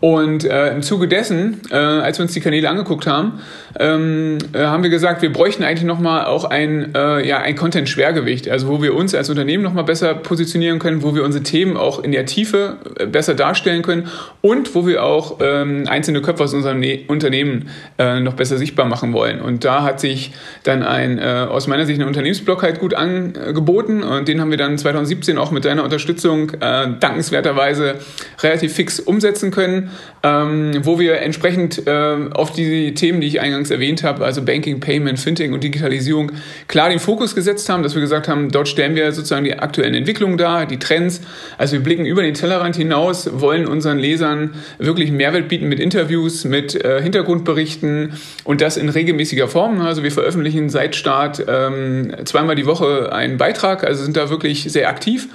Und 0.00 0.44
äh, 0.44 0.72
im 0.72 0.82
Zuge 0.82 1.08
dessen, 1.08 1.60
äh, 1.70 1.74
als 1.74 2.18
wir 2.18 2.22
uns 2.22 2.34
die 2.34 2.40
Kanäle 2.40 2.70
angeguckt 2.70 3.06
haben, 3.06 3.40
ähm, 3.78 4.38
äh, 4.52 4.60
haben 4.60 4.82
wir 4.82 4.90
gesagt, 4.90 5.22
wir 5.22 5.32
bräuchten 5.32 5.62
eigentlich 5.62 5.84
nochmal 5.84 6.24
auch 6.26 6.44
ein 6.44 6.94
äh, 6.94 7.26
ja, 7.26 7.38
ein 7.38 7.54
Content-Schwergewicht, 7.56 8.48
also 8.48 8.68
wo 8.68 8.82
wir 8.82 8.94
uns 8.94 9.14
als 9.14 9.30
Unternehmen 9.30 9.62
nochmal 9.62 9.84
besser 9.84 10.14
positionieren 10.14 10.78
können, 10.78 11.02
wo 11.02 11.14
wir 11.14 11.24
unsere 11.24 11.44
Themen 11.44 11.76
auch 11.76 12.02
in 12.02 12.12
der 12.12 12.26
Tiefe 12.26 12.78
äh, 12.98 13.06
besser 13.06 13.34
darstellen 13.34 13.82
können 13.82 14.08
und 14.40 14.74
wo 14.74 14.86
wir 14.86 15.04
auch 15.04 15.38
ähm, 15.40 15.84
einzelne 15.86 16.22
Köpfe 16.22 16.44
aus 16.44 16.54
unserem 16.54 16.80
ne 16.80 17.04
Unternehmen 17.08 17.68
äh, 17.98 18.20
noch 18.20 18.34
besser 18.34 18.56
sichtbar 18.58 18.86
machen 18.86 19.12
wollen. 19.12 19.40
Und 19.40 19.64
da 19.64 19.82
hat 19.82 20.00
sich 20.00 20.32
dann 20.64 20.82
ein, 20.82 21.18
äh, 21.18 21.46
aus 21.48 21.66
meiner 21.66 21.86
Sicht, 21.86 22.00
ein 22.00 22.06
Unternehmensblock 22.06 22.62
halt 22.62 22.80
gut 22.80 22.94
angeboten 22.94 24.02
und 24.02 24.28
den 24.28 24.40
haben 24.40 24.50
wir 24.50 24.58
dann 24.58 24.78
2017 24.78 25.38
auch 25.38 25.50
mit 25.50 25.64
deiner 25.64 25.84
Unterstützung 25.84 26.50
äh, 26.60 26.88
dankenswerterweise 26.98 27.96
relativ 28.42 28.72
fix 28.74 29.00
umsetzen 29.00 29.50
können, 29.50 29.90
ähm, 30.22 30.72
wo 30.82 30.98
wir 30.98 31.20
entsprechend 31.20 31.86
auf 31.88 32.52
die 32.52 32.94
Themen, 32.94 33.20
die 33.20 33.26
ich 33.26 33.40
eingangs 33.40 33.57
erwähnt 33.70 34.02
habe, 34.02 34.24
also 34.24 34.42
Banking, 34.42 34.80
Payment, 34.80 35.18
Fintech 35.18 35.50
und 35.52 35.62
Digitalisierung, 35.64 36.32
klar 36.66 36.88
den 36.88 36.98
Fokus 36.98 37.34
gesetzt 37.34 37.68
haben, 37.68 37.82
dass 37.82 37.94
wir 37.94 38.00
gesagt 38.00 38.28
haben, 38.28 38.50
dort 38.50 38.68
stellen 38.68 38.94
wir 38.94 39.10
sozusagen 39.12 39.44
die 39.44 39.58
aktuellen 39.58 39.94
Entwicklungen 39.94 40.38
dar, 40.38 40.66
die 40.66 40.78
Trends. 40.78 41.20
Also 41.56 41.74
wir 41.74 41.80
blicken 41.80 42.06
über 42.06 42.22
den 42.22 42.34
Tellerrand 42.34 42.76
hinaus, 42.76 43.28
wollen 43.40 43.66
unseren 43.66 43.98
Lesern 43.98 44.54
wirklich 44.78 45.10
Mehrwert 45.10 45.48
bieten 45.48 45.68
mit 45.68 45.80
Interviews, 45.80 46.44
mit 46.44 46.74
äh, 46.74 47.02
Hintergrundberichten 47.02 48.12
und 48.44 48.60
das 48.60 48.76
in 48.76 48.88
regelmäßiger 48.88 49.48
Form. 49.48 49.80
Also 49.80 50.02
wir 50.02 50.12
veröffentlichen 50.12 50.70
seit 50.70 50.96
Start 50.96 51.44
ähm, 51.48 52.12
zweimal 52.24 52.54
die 52.54 52.66
Woche 52.66 53.12
einen 53.12 53.36
Beitrag, 53.36 53.84
also 53.84 54.04
sind 54.04 54.16
da 54.16 54.30
wirklich 54.30 54.64
sehr 54.64 54.88
aktiv 54.88 55.28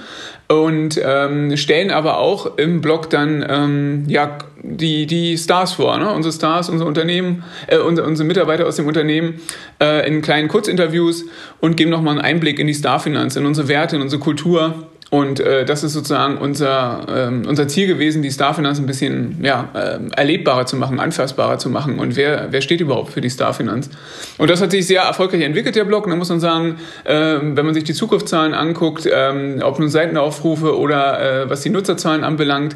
und 0.48 1.00
ähm, 1.02 1.56
stellen 1.56 1.90
aber 1.90 2.18
auch 2.18 2.58
im 2.58 2.80
Blog 2.80 3.08
dann 3.08 3.44
ähm, 3.48 4.04
ja, 4.08 4.38
die, 4.62 5.06
die 5.06 5.38
Stars 5.38 5.74
vor, 5.74 5.98
ne? 5.98 6.12
unsere 6.12 6.32
Stars, 6.32 6.68
unsere 6.68 6.88
Unternehmen, 6.88 7.44
äh, 7.66 7.78
unsere, 7.78 8.06
unsere 8.06 8.26
Mitarbeiter 8.26 8.66
aus 8.66 8.76
dem 8.76 8.86
Unternehmen 8.86 9.40
äh, 9.80 10.06
in 10.06 10.22
kleinen 10.22 10.48
Kurzinterviews 10.48 11.24
und 11.60 11.76
geben 11.76 11.90
nochmal 11.90 12.14
einen 12.14 12.24
Einblick 12.24 12.58
in 12.58 12.66
die 12.66 12.74
Starfinanz, 12.74 13.36
in 13.36 13.46
unsere 13.46 13.68
Werte, 13.68 13.96
in 13.96 14.02
unsere 14.02 14.20
Kultur 14.20 14.86
und 15.14 15.38
äh, 15.38 15.64
das 15.64 15.84
ist 15.84 15.92
sozusagen 15.92 16.38
unser, 16.38 17.06
ähm, 17.08 17.44
unser 17.46 17.68
Ziel 17.68 17.86
gewesen, 17.86 18.20
die 18.20 18.32
Starfinanz 18.32 18.80
ein 18.80 18.86
bisschen 18.86 19.38
ja, 19.44 19.68
äh, 19.72 20.00
erlebbarer 20.16 20.66
zu 20.66 20.74
machen, 20.74 20.98
anfassbarer 20.98 21.56
zu 21.56 21.70
machen. 21.70 22.00
Und 22.00 22.16
wer, 22.16 22.48
wer 22.50 22.60
steht 22.60 22.80
überhaupt 22.80 23.12
für 23.12 23.20
die 23.20 23.30
Starfinanz? 23.30 23.90
Und 24.38 24.50
das 24.50 24.60
hat 24.60 24.72
sich 24.72 24.88
sehr 24.88 25.02
erfolgreich 25.02 25.42
entwickelt, 25.42 25.76
der 25.76 25.84
Blog. 25.84 26.08
Da 26.08 26.16
muss 26.16 26.30
man 26.30 26.40
sagen, 26.40 26.78
äh, 27.04 27.14
wenn 27.40 27.64
man 27.64 27.74
sich 27.74 27.84
die 27.84 27.94
Zukunftszahlen 27.94 28.54
anguckt, 28.54 29.08
ähm, 29.08 29.60
ob 29.62 29.78
nun 29.78 29.88
Seitenaufrufe 29.88 30.76
oder 30.76 31.44
äh, 31.44 31.48
was 31.48 31.60
die 31.60 31.70
Nutzerzahlen 31.70 32.24
anbelangt, 32.24 32.74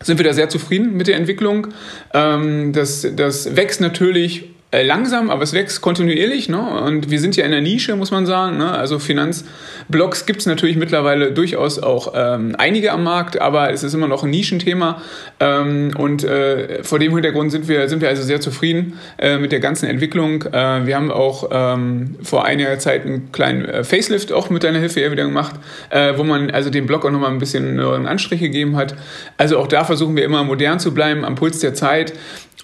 sind 0.00 0.18
wir 0.18 0.24
da 0.24 0.32
sehr 0.32 0.48
zufrieden 0.48 0.96
mit 0.96 1.06
der 1.06 1.14
Entwicklung. 1.14 1.68
Ähm, 2.12 2.72
das, 2.72 3.06
das 3.14 3.54
wächst 3.54 3.80
natürlich 3.80 4.46
äh, 4.46 4.51
langsam, 4.80 5.28
aber 5.28 5.42
es 5.42 5.52
wächst 5.52 5.82
kontinuierlich. 5.82 6.48
Ne? 6.48 6.58
Und 6.58 7.10
wir 7.10 7.20
sind 7.20 7.36
ja 7.36 7.44
in 7.44 7.50
der 7.50 7.60
Nische, 7.60 7.94
muss 7.94 8.10
man 8.10 8.24
sagen. 8.24 8.56
Ne? 8.56 8.70
Also 8.70 8.98
Finanzblogs 8.98 10.24
gibt 10.24 10.40
es 10.40 10.46
natürlich 10.46 10.76
mittlerweile 10.76 11.32
durchaus 11.32 11.78
auch 11.78 12.14
ähm, 12.16 12.54
einige 12.56 12.92
am 12.92 13.04
Markt, 13.04 13.38
aber 13.40 13.70
es 13.70 13.82
ist 13.82 13.92
immer 13.92 14.08
noch 14.08 14.24
ein 14.24 14.30
Nischenthema. 14.30 15.02
Ähm, 15.40 15.92
und 15.98 16.24
äh, 16.24 16.82
vor 16.84 16.98
dem 16.98 17.12
Hintergrund 17.12 17.52
sind 17.52 17.68
wir, 17.68 17.86
sind 17.90 18.00
wir 18.00 18.08
also 18.08 18.22
sehr 18.22 18.40
zufrieden 18.40 18.98
äh, 19.18 19.36
mit 19.36 19.52
der 19.52 19.60
ganzen 19.60 19.90
Entwicklung. 19.90 20.42
Äh, 20.42 20.86
wir 20.86 20.96
haben 20.96 21.10
auch 21.10 21.50
ähm, 21.52 22.16
vor 22.22 22.46
einiger 22.46 22.78
Zeit 22.78 23.04
einen 23.04 23.30
kleinen 23.30 23.66
äh, 23.66 23.84
Facelift 23.84 24.32
auch 24.32 24.48
mit 24.48 24.64
deiner 24.64 24.78
Hilfe 24.78 25.00
eher 25.00 25.12
wieder 25.12 25.24
gemacht, 25.24 25.56
äh, 25.90 26.14
wo 26.16 26.24
man 26.24 26.50
also 26.50 26.70
dem 26.70 26.86
Blog 26.86 27.04
auch 27.04 27.10
nochmal 27.10 27.30
ein 27.30 27.38
bisschen 27.38 27.78
einen 27.78 28.06
Anstrich 28.06 28.40
gegeben 28.40 28.76
hat. 28.76 28.94
Also 29.36 29.58
auch 29.58 29.66
da 29.66 29.84
versuchen 29.84 30.16
wir 30.16 30.24
immer 30.24 30.44
modern 30.44 30.80
zu 30.80 30.94
bleiben, 30.94 31.26
am 31.26 31.34
Puls 31.34 31.58
der 31.58 31.74
Zeit. 31.74 32.14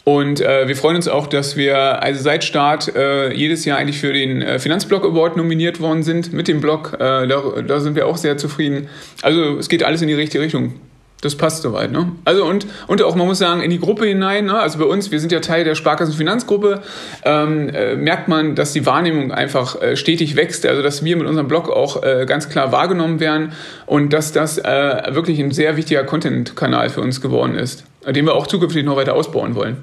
Und 0.08 0.40
äh, 0.40 0.66
wir 0.66 0.74
freuen 0.74 0.96
uns 0.96 1.06
auch, 1.06 1.26
dass 1.26 1.58
wir 1.58 1.97
also 1.98 2.22
seit 2.22 2.44
Start 2.44 2.94
äh, 2.94 3.32
jedes 3.32 3.64
Jahr 3.64 3.78
eigentlich 3.78 3.98
für 3.98 4.12
den 4.12 4.42
äh, 4.42 4.58
Finanzblog 4.58 5.04
Award 5.04 5.36
nominiert 5.36 5.80
worden 5.80 6.02
sind 6.02 6.32
mit 6.32 6.48
dem 6.48 6.60
Blog. 6.60 6.94
Äh, 6.94 7.26
da, 7.26 7.42
da 7.66 7.80
sind 7.80 7.96
wir 7.96 8.06
auch 8.06 8.16
sehr 8.16 8.36
zufrieden. 8.36 8.88
Also 9.22 9.58
es 9.58 9.68
geht 9.68 9.82
alles 9.82 10.02
in 10.02 10.08
die 10.08 10.14
richtige 10.14 10.42
Richtung. 10.42 10.74
Das 11.20 11.34
passt 11.34 11.62
soweit, 11.62 11.90
ne? 11.90 12.12
Also 12.24 12.44
und, 12.44 12.68
und 12.86 13.02
auch, 13.02 13.16
man 13.16 13.26
muss 13.26 13.38
sagen, 13.38 13.60
in 13.60 13.70
die 13.70 13.80
Gruppe 13.80 14.06
hinein, 14.06 14.44
ne? 14.44 14.56
also 14.56 14.78
bei 14.78 14.84
uns, 14.84 15.10
wir 15.10 15.18
sind 15.18 15.32
ja 15.32 15.40
Teil 15.40 15.64
der 15.64 15.74
Sparkassenfinanzgruppe, 15.74 16.80
ähm, 17.24 17.70
äh, 17.70 17.96
merkt 17.96 18.28
man, 18.28 18.54
dass 18.54 18.72
die 18.72 18.86
Wahrnehmung 18.86 19.32
einfach 19.32 19.82
äh, 19.82 19.96
stetig 19.96 20.36
wächst, 20.36 20.64
also 20.64 20.80
dass 20.80 21.04
wir 21.04 21.16
mit 21.16 21.26
unserem 21.26 21.48
Blog 21.48 21.70
auch 21.70 22.00
ganz 22.26 22.48
klar 22.48 22.70
wahrgenommen 22.70 23.18
werden 23.18 23.52
und 23.86 24.12
dass 24.12 24.30
das 24.30 24.58
wirklich 24.58 25.40
ein 25.40 25.50
sehr 25.50 25.76
wichtiger 25.76 26.04
Content-Kanal 26.04 26.90
für 26.90 27.00
uns 27.00 27.20
geworden 27.20 27.56
ist, 27.56 27.84
den 28.06 28.24
wir 28.24 28.34
auch 28.34 28.46
zukünftig 28.46 28.84
noch 28.84 28.96
weiter 28.96 29.14
ausbauen 29.14 29.56
wollen. 29.56 29.82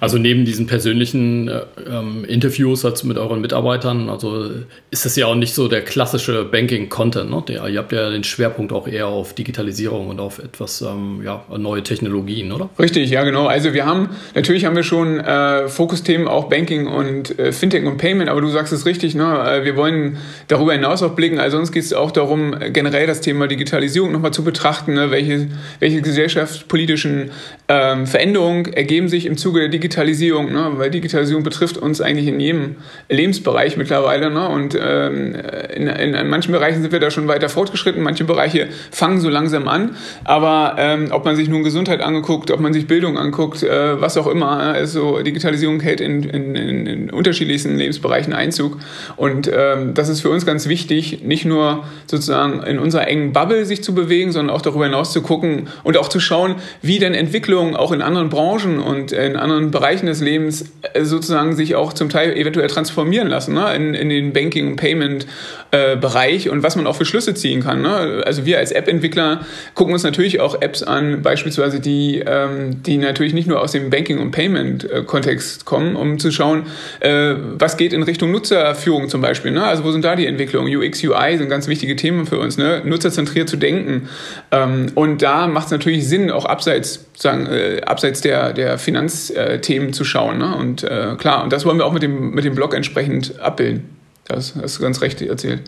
Also 0.00 0.18
neben 0.18 0.44
diesen 0.44 0.66
persönlichen 0.66 1.48
äh, 1.48 1.62
ähm, 1.88 2.24
Interviews 2.24 2.84
also 2.84 3.06
mit 3.06 3.18
euren 3.18 3.40
Mitarbeitern, 3.40 4.08
also 4.08 4.50
ist 4.90 5.04
das 5.04 5.16
ja 5.16 5.26
auch 5.26 5.34
nicht 5.34 5.54
so 5.54 5.68
der 5.68 5.82
klassische 5.82 6.44
Banking-Content. 6.44 7.30
Ne? 7.30 7.42
Ihr 7.70 7.78
habt 7.78 7.92
ja 7.92 8.10
den 8.10 8.24
Schwerpunkt 8.24 8.72
auch 8.72 8.88
eher 8.88 9.08
auf 9.08 9.34
Digitalisierung 9.34 10.08
und 10.08 10.20
auf 10.20 10.38
etwas 10.38 10.82
ähm, 10.82 11.22
ja, 11.24 11.44
neue 11.56 11.82
Technologien, 11.82 12.52
oder? 12.52 12.68
Richtig, 12.78 13.10
ja 13.10 13.24
genau. 13.24 13.46
Also 13.46 13.74
wir 13.74 13.86
haben, 13.86 14.10
natürlich 14.34 14.64
haben 14.64 14.76
wir 14.76 14.82
schon 14.82 15.20
äh, 15.20 15.68
Fokusthemen 15.68 16.28
auch 16.28 16.48
Banking 16.48 16.86
und 16.86 17.38
äh, 17.38 17.52
Fintech 17.52 17.84
und 17.84 17.98
Payment, 17.98 18.28
aber 18.28 18.40
du 18.40 18.48
sagst 18.48 18.72
es 18.72 18.86
richtig, 18.86 19.14
ne? 19.14 19.24
Äh, 19.46 19.64
wir 19.64 19.76
wollen 19.76 20.18
darüber 20.48 20.72
hinaus 20.72 21.02
auch 21.02 21.14
blicken. 21.14 21.38
Also 21.38 21.58
uns 21.58 21.72
geht 21.72 21.84
es 21.84 21.92
auch 21.92 22.10
darum, 22.10 22.54
generell 22.72 23.06
das 23.06 23.20
Thema 23.20 23.46
Digitalisierung 23.46 24.12
nochmal 24.12 24.32
zu 24.32 24.44
betrachten, 24.44 24.94
ne? 24.94 25.10
welche, 25.10 25.48
welche 25.80 26.02
gesellschaftspolitischen 26.02 27.30
ähm, 27.68 28.06
Veränderungen 28.06 28.72
ergeben 28.72 29.08
sich 29.08 29.26
im 29.26 29.36
Zuge 29.36 29.55
Zuge 29.56 29.60
der 29.60 29.68
Digitalisierung, 29.68 30.52
ne? 30.52 30.72
weil 30.74 30.90
Digitalisierung 30.90 31.42
betrifft 31.42 31.78
uns 31.78 32.00
eigentlich 32.00 32.26
in 32.26 32.40
jedem 32.40 32.76
Lebensbereich 33.08 33.76
mittlerweile. 33.76 34.30
Ne? 34.30 34.48
Und 34.48 34.76
ähm, 34.78 35.34
in, 35.74 35.86
in, 35.86 36.14
in, 36.14 36.28
manchen 36.28 36.52
Bereichen 36.52 36.82
sind 36.82 36.92
wir 36.92 37.00
da 37.00 37.10
schon 37.10 37.26
weiter 37.26 37.48
fortgeschritten, 37.48 38.02
manche 38.02 38.24
Bereiche 38.24 38.68
fangen 38.90 39.20
so 39.20 39.30
langsam 39.30 39.66
an. 39.68 39.96
Aber 40.24 40.76
ähm, 40.78 41.08
ob 41.10 41.24
man 41.24 41.36
sich 41.36 41.48
nun 41.48 41.62
Gesundheit 41.62 42.02
angeguckt, 42.02 42.50
ob 42.50 42.60
man 42.60 42.72
sich 42.72 42.86
Bildung 42.86 43.16
anguckt, 43.16 43.62
äh, 43.62 44.00
was 44.00 44.16
auch 44.18 44.26
immer, 44.26 44.58
also 44.58 45.22
Digitalisierung 45.22 45.80
hält 45.80 46.00
in, 46.00 46.22
in, 46.24 47.10
unterschiedlichsten 47.10 47.76
Lebensbereichen 47.76 48.32
Einzug. 48.32 48.78
Und 49.16 49.50
ähm, 49.52 49.94
das 49.94 50.08
ist 50.08 50.20
für 50.20 50.30
uns 50.30 50.44
ganz 50.44 50.68
wichtig, 50.68 51.22
nicht 51.22 51.46
nur 51.46 51.84
sozusagen 52.06 52.62
in 52.62 52.78
unserer 52.78 53.08
engen 53.08 53.32
Bubble 53.32 53.64
sich 53.64 53.82
zu 53.82 53.94
bewegen, 53.94 54.32
sondern 54.32 54.54
auch 54.54 54.62
darüber 54.62 54.84
hinaus 54.84 55.12
zu 55.12 55.22
gucken 55.22 55.68
und 55.82 55.96
auch 55.96 56.08
zu 56.08 56.20
schauen, 56.20 56.56
wie 56.82 56.98
denn 56.98 57.14
Entwicklungen 57.14 57.74
auch 57.74 57.92
in 57.92 58.02
anderen 58.02 58.28
Branchen 58.28 58.80
und 58.80 59.12
in 59.12 59.36
anderen 59.36 59.45
Bereichen 59.70 60.06
des 60.06 60.20
Lebens 60.20 60.64
äh, 60.92 61.04
sozusagen 61.04 61.54
sich 61.54 61.74
auch 61.74 61.92
zum 61.92 62.08
Teil 62.08 62.36
eventuell 62.36 62.68
transformieren 62.68 63.28
lassen, 63.28 63.54
ne? 63.54 63.74
in, 63.74 63.94
in 63.94 64.08
den 64.08 64.32
Banking- 64.32 64.68
und 64.68 64.76
Payment-Bereich 64.76 66.46
äh, 66.46 66.48
und 66.50 66.62
was 66.62 66.76
man 66.76 66.86
auch 66.86 66.96
für 66.96 67.04
Schlüsse 67.04 67.34
ziehen 67.34 67.62
kann. 67.62 67.82
Ne? 67.82 68.22
Also 68.24 68.46
wir 68.46 68.58
als 68.58 68.72
App-Entwickler 68.72 69.40
gucken 69.74 69.92
uns 69.92 70.02
natürlich 70.02 70.40
auch 70.40 70.60
Apps 70.60 70.82
an, 70.82 71.22
beispielsweise 71.22 71.80
die, 71.80 72.22
ähm, 72.26 72.82
die 72.82 72.98
natürlich 72.98 73.34
nicht 73.34 73.48
nur 73.48 73.60
aus 73.60 73.72
dem 73.72 73.90
Banking- 73.90 74.18
und 74.18 74.30
Payment-Kontext 74.30 75.64
kommen, 75.64 75.96
um 75.96 76.18
zu 76.18 76.30
schauen, 76.30 76.64
äh, 77.00 77.34
was 77.58 77.76
geht 77.76 77.92
in 77.92 78.02
Richtung 78.02 78.30
Nutzerführung 78.30 79.08
zum 79.08 79.20
Beispiel. 79.20 79.52
Ne? 79.52 79.64
Also 79.64 79.84
wo 79.84 79.92
sind 79.92 80.04
da 80.04 80.16
die 80.16 80.26
Entwicklungen? 80.26 80.74
UX, 80.76 81.02
UI 81.04 81.38
sind 81.38 81.48
ganz 81.48 81.68
wichtige 81.68 81.96
Themen 81.96 82.26
für 82.26 82.38
uns, 82.38 82.58
ne? 82.58 82.82
nutzerzentriert 82.84 83.48
zu 83.48 83.56
denken. 83.56 84.08
Ähm, 84.50 84.86
und 84.94 85.22
da 85.22 85.46
macht 85.46 85.66
es 85.66 85.72
natürlich 85.72 86.08
Sinn, 86.08 86.30
auch 86.30 86.44
abseits, 86.44 87.06
sagen, 87.14 87.46
äh, 87.46 87.80
abseits 87.82 88.20
der, 88.20 88.52
der 88.52 88.78
Finanz- 88.78 89.30
äh, 89.36 89.60
Themen 89.60 89.92
zu 89.92 90.04
schauen. 90.04 90.38
Ne? 90.38 90.56
Und 90.56 90.82
äh, 90.82 91.14
klar, 91.16 91.44
und 91.44 91.52
das 91.52 91.64
wollen 91.64 91.78
wir 91.78 91.86
auch 91.86 91.92
mit 91.92 92.02
dem, 92.02 92.30
mit 92.30 92.44
dem 92.44 92.54
Blog 92.54 92.74
entsprechend 92.74 93.38
abbilden. 93.40 93.96
Das 94.26 94.54
hast 94.60 94.78
du 94.78 94.82
ganz 94.82 95.00
recht 95.02 95.22
erzählt. 95.22 95.62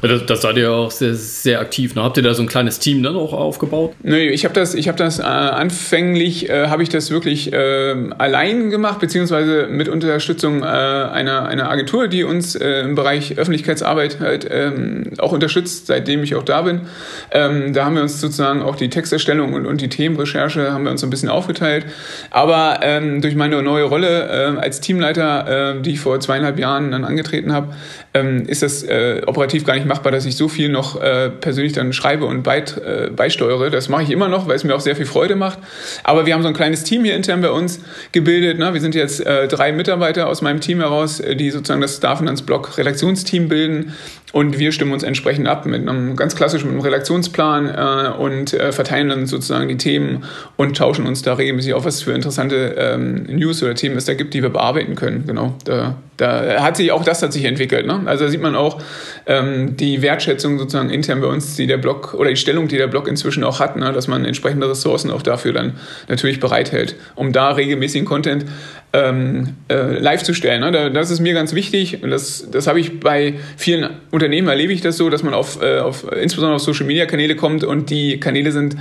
Das, 0.00 0.26
das 0.26 0.42
seid 0.42 0.56
ihr 0.56 0.70
auch 0.70 0.90
sehr, 0.90 1.14
sehr 1.14 1.60
aktiv. 1.60 1.94
Ne? 1.94 2.02
Habt 2.02 2.16
ihr 2.16 2.22
da 2.22 2.34
so 2.34 2.42
ein 2.42 2.48
kleines 2.48 2.78
Team 2.78 3.02
dann 3.02 3.16
auch 3.16 3.32
aufgebaut? 3.32 3.94
Nee, 4.02 4.28
ich 4.28 4.44
habe 4.44 4.54
das, 4.54 4.74
ich 4.74 4.88
hab 4.88 4.96
das 4.96 5.18
äh, 5.18 5.22
anfänglich, 5.22 6.48
äh, 6.48 6.68
habe 6.68 6.82
ich 6.82 6.88
das 6.88 7.10
wirklich 7.10 7.52
äh, 7.52 7.94
allein 8.18 8.70
gemacht, 8.70 9.00
beziehungsweise 9.00 9.66
mit 9.68 9.88
Unterstützung 9.88 10.62
äh, 10.62 10.66
einer, 10.66 11.46
einer 11.46 11.70
Agentur, 11.70 12.08
die 12.08 12.24
uns 12.24 12.54
äh, 12.54 12.80
im 12.80 12.94
Bereich 12.94 13.38
Öffentlichkeitsarbeit 13.38 14.20
halt 14.20 14.46
ähm, 14.50 15.12
auch 15.18 15.32
unterstützt, 15.32 15.86
seitdem 15.86 16.22
ich 16.22 16.34
auch 16.34 16.44
da 16.44 16.62
bin. 16.62 16.82
Ähm, 17.30 17.72
da 17.72 17.84
haben 17.84 17.94
wir 17.94 18.02
uns 18.02 18.20
sozusagen 18.20 18.62
auch 18.62 18.76
die 18.76 18.88
Texterstellung 18.88 19.52
und, 19.52 19.66
und 19.66 19.80
die 19.80 19.88
Themenrecherche 19.88 20.72
haben 20.72 20.84
wir 20.84 20.90
uns 20.90 21.00
so 21.00 21.06
ein 21.06 21.10
bisschen 21.10 21.28
aufgeteilt. 21.28 21.86
Aber 22.30 22.80
ähm, 22.82 23.20
durch 23.20 23.34
meine 23.34 23.62
neue 23.62 23.84
Rolle 23.84 24.56
äh, 24.56 24.60
als 24.60 24.80
Teamleiter, 24.80 25.76
äh, 25.76 25.82
die 25.82 25.92
ich 25.92 26.00
vor 26.00 26.20
zweieinhalb 26.20 26.58
Jahren 26.58 26.90
dann 26.90 27.04
angetreten 27.04 27.52
habe, 27.52 27.74
ähm, 28.14 28.44
ist 28.46 28.62
das 28.62 28.82
äh, 28.82 29.22
operativ 29.26 29.64
gar 29.64 29.71
nicht 29.74 29.86
machbar, 29.86 30.12
dass 30.12 30.24
ich 30.24 30.36
so 30.36 30.48
viel 30.48 30.68
noch 30.68 31.00
äh, 31.00 31.30
persönlich 31.30 31.72
dann 31.72 31.92
schreibe 31.92 32.24
und 32.26 32.42
beit, 32.42 32.76
äh, 32.78 33.10
beisteuere. 33.10 33.70
Das 33.70 33.88
mache 33.88 34.02
ich 34.02 34.10
immer 34.10 34.28
noch, 34.28 34.48
weil 34.48 34.56
es 34.56 34.64
mir 34.64 34.74
auch 34.74 34.80
sehr 34.80 34.96
viel 34.96 35.06
Freude 35.06 35.36
macht. 35.36 35.58
Aber 36.04 36.26
wir 36.26 36.34
haben 36.34 36.42
so 36.42 36.48
ein 36.48 36.54
kleines 36.54 36.84
Team 36.84 37.04
hier 37.04 37.14
intern 37.14 37.40
bei 37.40 37.50
uns 37.50 37.80
gebildet. 38.12 38.58
Ne? 38.58 38.74
Wir 38.74 38.80
sind 38.80 38.94
jetzt 38.94 39.24
äh, 39.24 39.48
drei 39.48 39.72
Mitarbeiter 39.72 40.28
aus 40.28 40.42
meinem 40.42 40.60
Team 40.60 40.80
heraus, 40.80 41.20
äh, 41.20 41.36
die 41.36 41.50
sozusagen 41.50 41.80
das 41.80 41.96
Starfinanz-Blog 41.96 42.78
Redaktionsteam 42.78 43.48
bilden. 43.48 43.94
Und 44.32 44.58
wir 44.58 44.72
stimmen 44.72 44.92
uns 44.92 45.02
entsprechend 45.02 45.46
ab 45.46 45.66
mit 45.66 45.86
einem 45.86 46.16
ganz 46.16 46.34
klassischen 46.34 46.68
mit 46.68 46.74
einem 46.74 46.84
Redaktionsplan 46.84 47.68
äh, 47.68 48.18
und 48.18 48.54
äh, 48.54 48.72
verteilen 48.72 49.10
dann 49.10 49.26
sozusagen 49.26 49.68
die 49.68 49.76
Themen 49.76 50.24
und 50.56 50.76
tauschen 50.76 51.06
uns 51.06 51.22
da 51.22 51.34
regelmäßig 51.34 51.74
auf, 51.74 51.84
was 51.84 52.02
für 52.02 52.12
interessante 52.12 52.74
ähm, 52.78 53.24
News 53.24 53.62
oder 53.62 53.74
Themen 53.74 53.96
es 53.96 54.06
da 54.06 54.14
gibt, 54.14 54.32
die 54.32 54.42
wir 54.42 54.48
bearbeiten 54.48 54.94
können. 54.94 55.24
Genau, 55.26 55.54
da, 55.64 55.96
da 56.16 56.62
hat 56.62 56.78
sich 56.78 56.92
auch 56.92 57.04
das 57.04 57.22
hat 57.22 57.32
sich 57.32 57.44
entwickelt. 57.44 57.86
Ne? 57.86 58.00
Also 58.06 58.24
da 58.24 58.30
sieht 58.30 58.40
man 58.40 58.54
auch 58.54 58.80
ähm, 59.26 59.76
die 59.76 60.00
Wertschätzung 60.00 60.58
sozusagen 60.58 60.88
intern 60.88 61.20
bei 61.20 61.26
uns, 61.26 61.56
die 61.56 61.66
der 61.66 61.76
Blog 61.78 62.14
oder 62.14 62.30
die 62.30 62.36
Stellung, 62.36 62.68
die 62.68 62.78
der 62.78 62.86
Blog 62.86 63.08
inzwischen 63.08 63.44
auch 63.44 63.60
hat, 63.60 63.76
ne? 63.76 63.92
dass 63.92 64.08
man 64.08 64.24
entsprechende 64.24 64.68
Ressourcen 64.68 65.10
auch 65.10 65.22
dafür 65.22 65.52
dann 65.52 65.74
natürlich 66.08 66.40
bereithält, 66.40 66.96
um 67.16 67.32
da 67.32 67.50
regelmäßigen 67.50 68.06
Content 68.06 68.46
ähm, 68.92 69.56
äh, 69.68 69.98
live 69.98 70.22
zu 70.22 70.34
stellen. 70.34 70.60
Ne? 70.60 70.90
Das 70.90 71.10
ist 71.10 71.20
mir 71.20 71.34
ganz 71.34 71.54
wichtig 71.54 72.02
und 72.02 72.10
das, 72.10 72.48
das 72.50 72.66
habe 72.66 72.80
ich 72.80 73.00
bei 73.00 73.34
vielen 73.56 73.90
Unternehmen 74.22 74.48
erlebe 74.48 74.72
ich 74.72 74.80
das 74.80 74.96
so, 74.96 75.10
dass 75.10 75.24
man 75.24 75.34
auf, 75.34 75.60
äh, 75.60 75.80
auf 75.80 76.06
insbesondere 76.12 76.54
auf 76.54 76.62
Social 76.62 76.86
Media 76.86 77.06
Kanäle 77.06 77.34
kommt 77.34 77.64
und 77.64 77.90
die 77.90 78.20
Kanäle 78.20 78.52
sind 78.52 78.76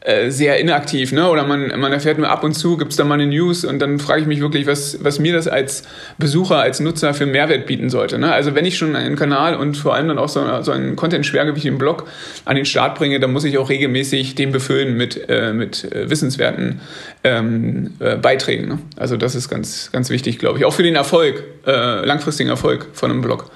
äh, 0.00 0.30
sehr 0.30 0.58
inaktiv, 0.58 1.12
ne? 1.12 1.28
Oder 1.28 1.44
man, 1.44 1.78
man 1.80 1.92
erfährt 1.92 2.16
nur 2.16 2.30
ab 2.30 2.44
und 2.44 2.54
zu, 2.54 2.76
gibt 2.76 2.92
es 2.92 2.96
da 2.96 3.04
mal 3.04 3.14
eine 3.14 3.26
News 3.26 3.64
und 3.64 3.80
dann 3.80 3.98
frage 3.98 4.22
ich 4.22 4.26
mich 4.26 4.40
wirklich, 4.40 4.66
was, 4.66 5.02
was 5.02 5.18
mir 5.18 5.34
das 5.34 5.48
als 5.48 5.82
Besucher, 6.16 6.58
als 6.60 6.80
Nutzer 6.80 7.12
für 7.12 7.26
Mehrwert 7.26 7.66
bieten 7.66 7.90
sollte. 7.90 8.16
Ne? 8.18 8.32
Also 8.32 8.54
wenn 8.54 8.64
ich 8.64 8.78
schon 8.78 8.94
einen 8.94 9.16
Kanal 9.16 9.56
und 9.56 9.76
vor 9.76 9.94
allem 9.94 10.08
dann 10.08 10.18
auch 10.18 10.28
so, 10.28 10.62
so 10.62 10.70
einen 10.72 10.96
Content-Schwergewicht 10.96 11.66
im 11.66 11.76
Blog 11.76 12.06
an 12.44 12.56
den 12.56 12.64
Start 12.64 12.96
bringe, 12.96 13.20
dann 13.20 13.32
muss 13.32 13.44
ich 13.44 13.58
auch 13.58 13.68
regelmäßig 13.68 14.34
den 14.34 14.52
befüllen 14.52 14.96
mit, 14.96 15.28
äh, 15.28 15.52
mit 15.52 15.92
äh, 15.92 16.08
wissenswerten 16.08 16.80
ähm, 17.24 17.94
äh, 17.98 18.16
Beiträgen. 18.16 18.68
Ne? 18.68 18.78
Also 18.96 19.16
das 19.18 19.34
ist 19.34 19.50
ganz, 19.50 19.90
ganz 19.92 20.08
wichtig, 20.08 20.38
glaube 20.38 20.58
ich. 20.58 20.64
Auch 20.64 20.72
für 20.72 20.84
den 20.84 20.94
Erfolg, 20.94 21.42
langfristigen 21.64 22.48
Erfolg 22.48 22.86
von 22.92 23.10
einem 23.10 23.22
Blog. 23.22 23.50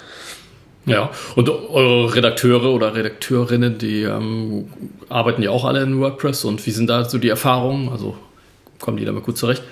Ja, 0.87 1.11
und 1.37 1.49
eure 1.49 2.15
Redakteure 2.15 2.73
oder 2.73 2.95
Redakteurinnen, 2.95 3.79
die 3.79 4.03
ähm, 4.03 4.69
arbeiten 5.09 5.43
ja 5.43 5.51
auch 5.51 5.65
alle 5.65 5.83
in 5.83 6.01
WordPress. 6.01 6.45
Und 6.45 6.65
wie 6.67 6.71
sind 6.71 6.89
da 6.89 7.05
so 7.05 7.19
die 7.19 7.29
Erfahrungen? 7.29 7.91
Also 7.91 8.17
kommen 8.79 8.97
die 8.97 9.05
damit 9.05 9.25
gut 9.25 9.37
zurecht? 9.37 9.63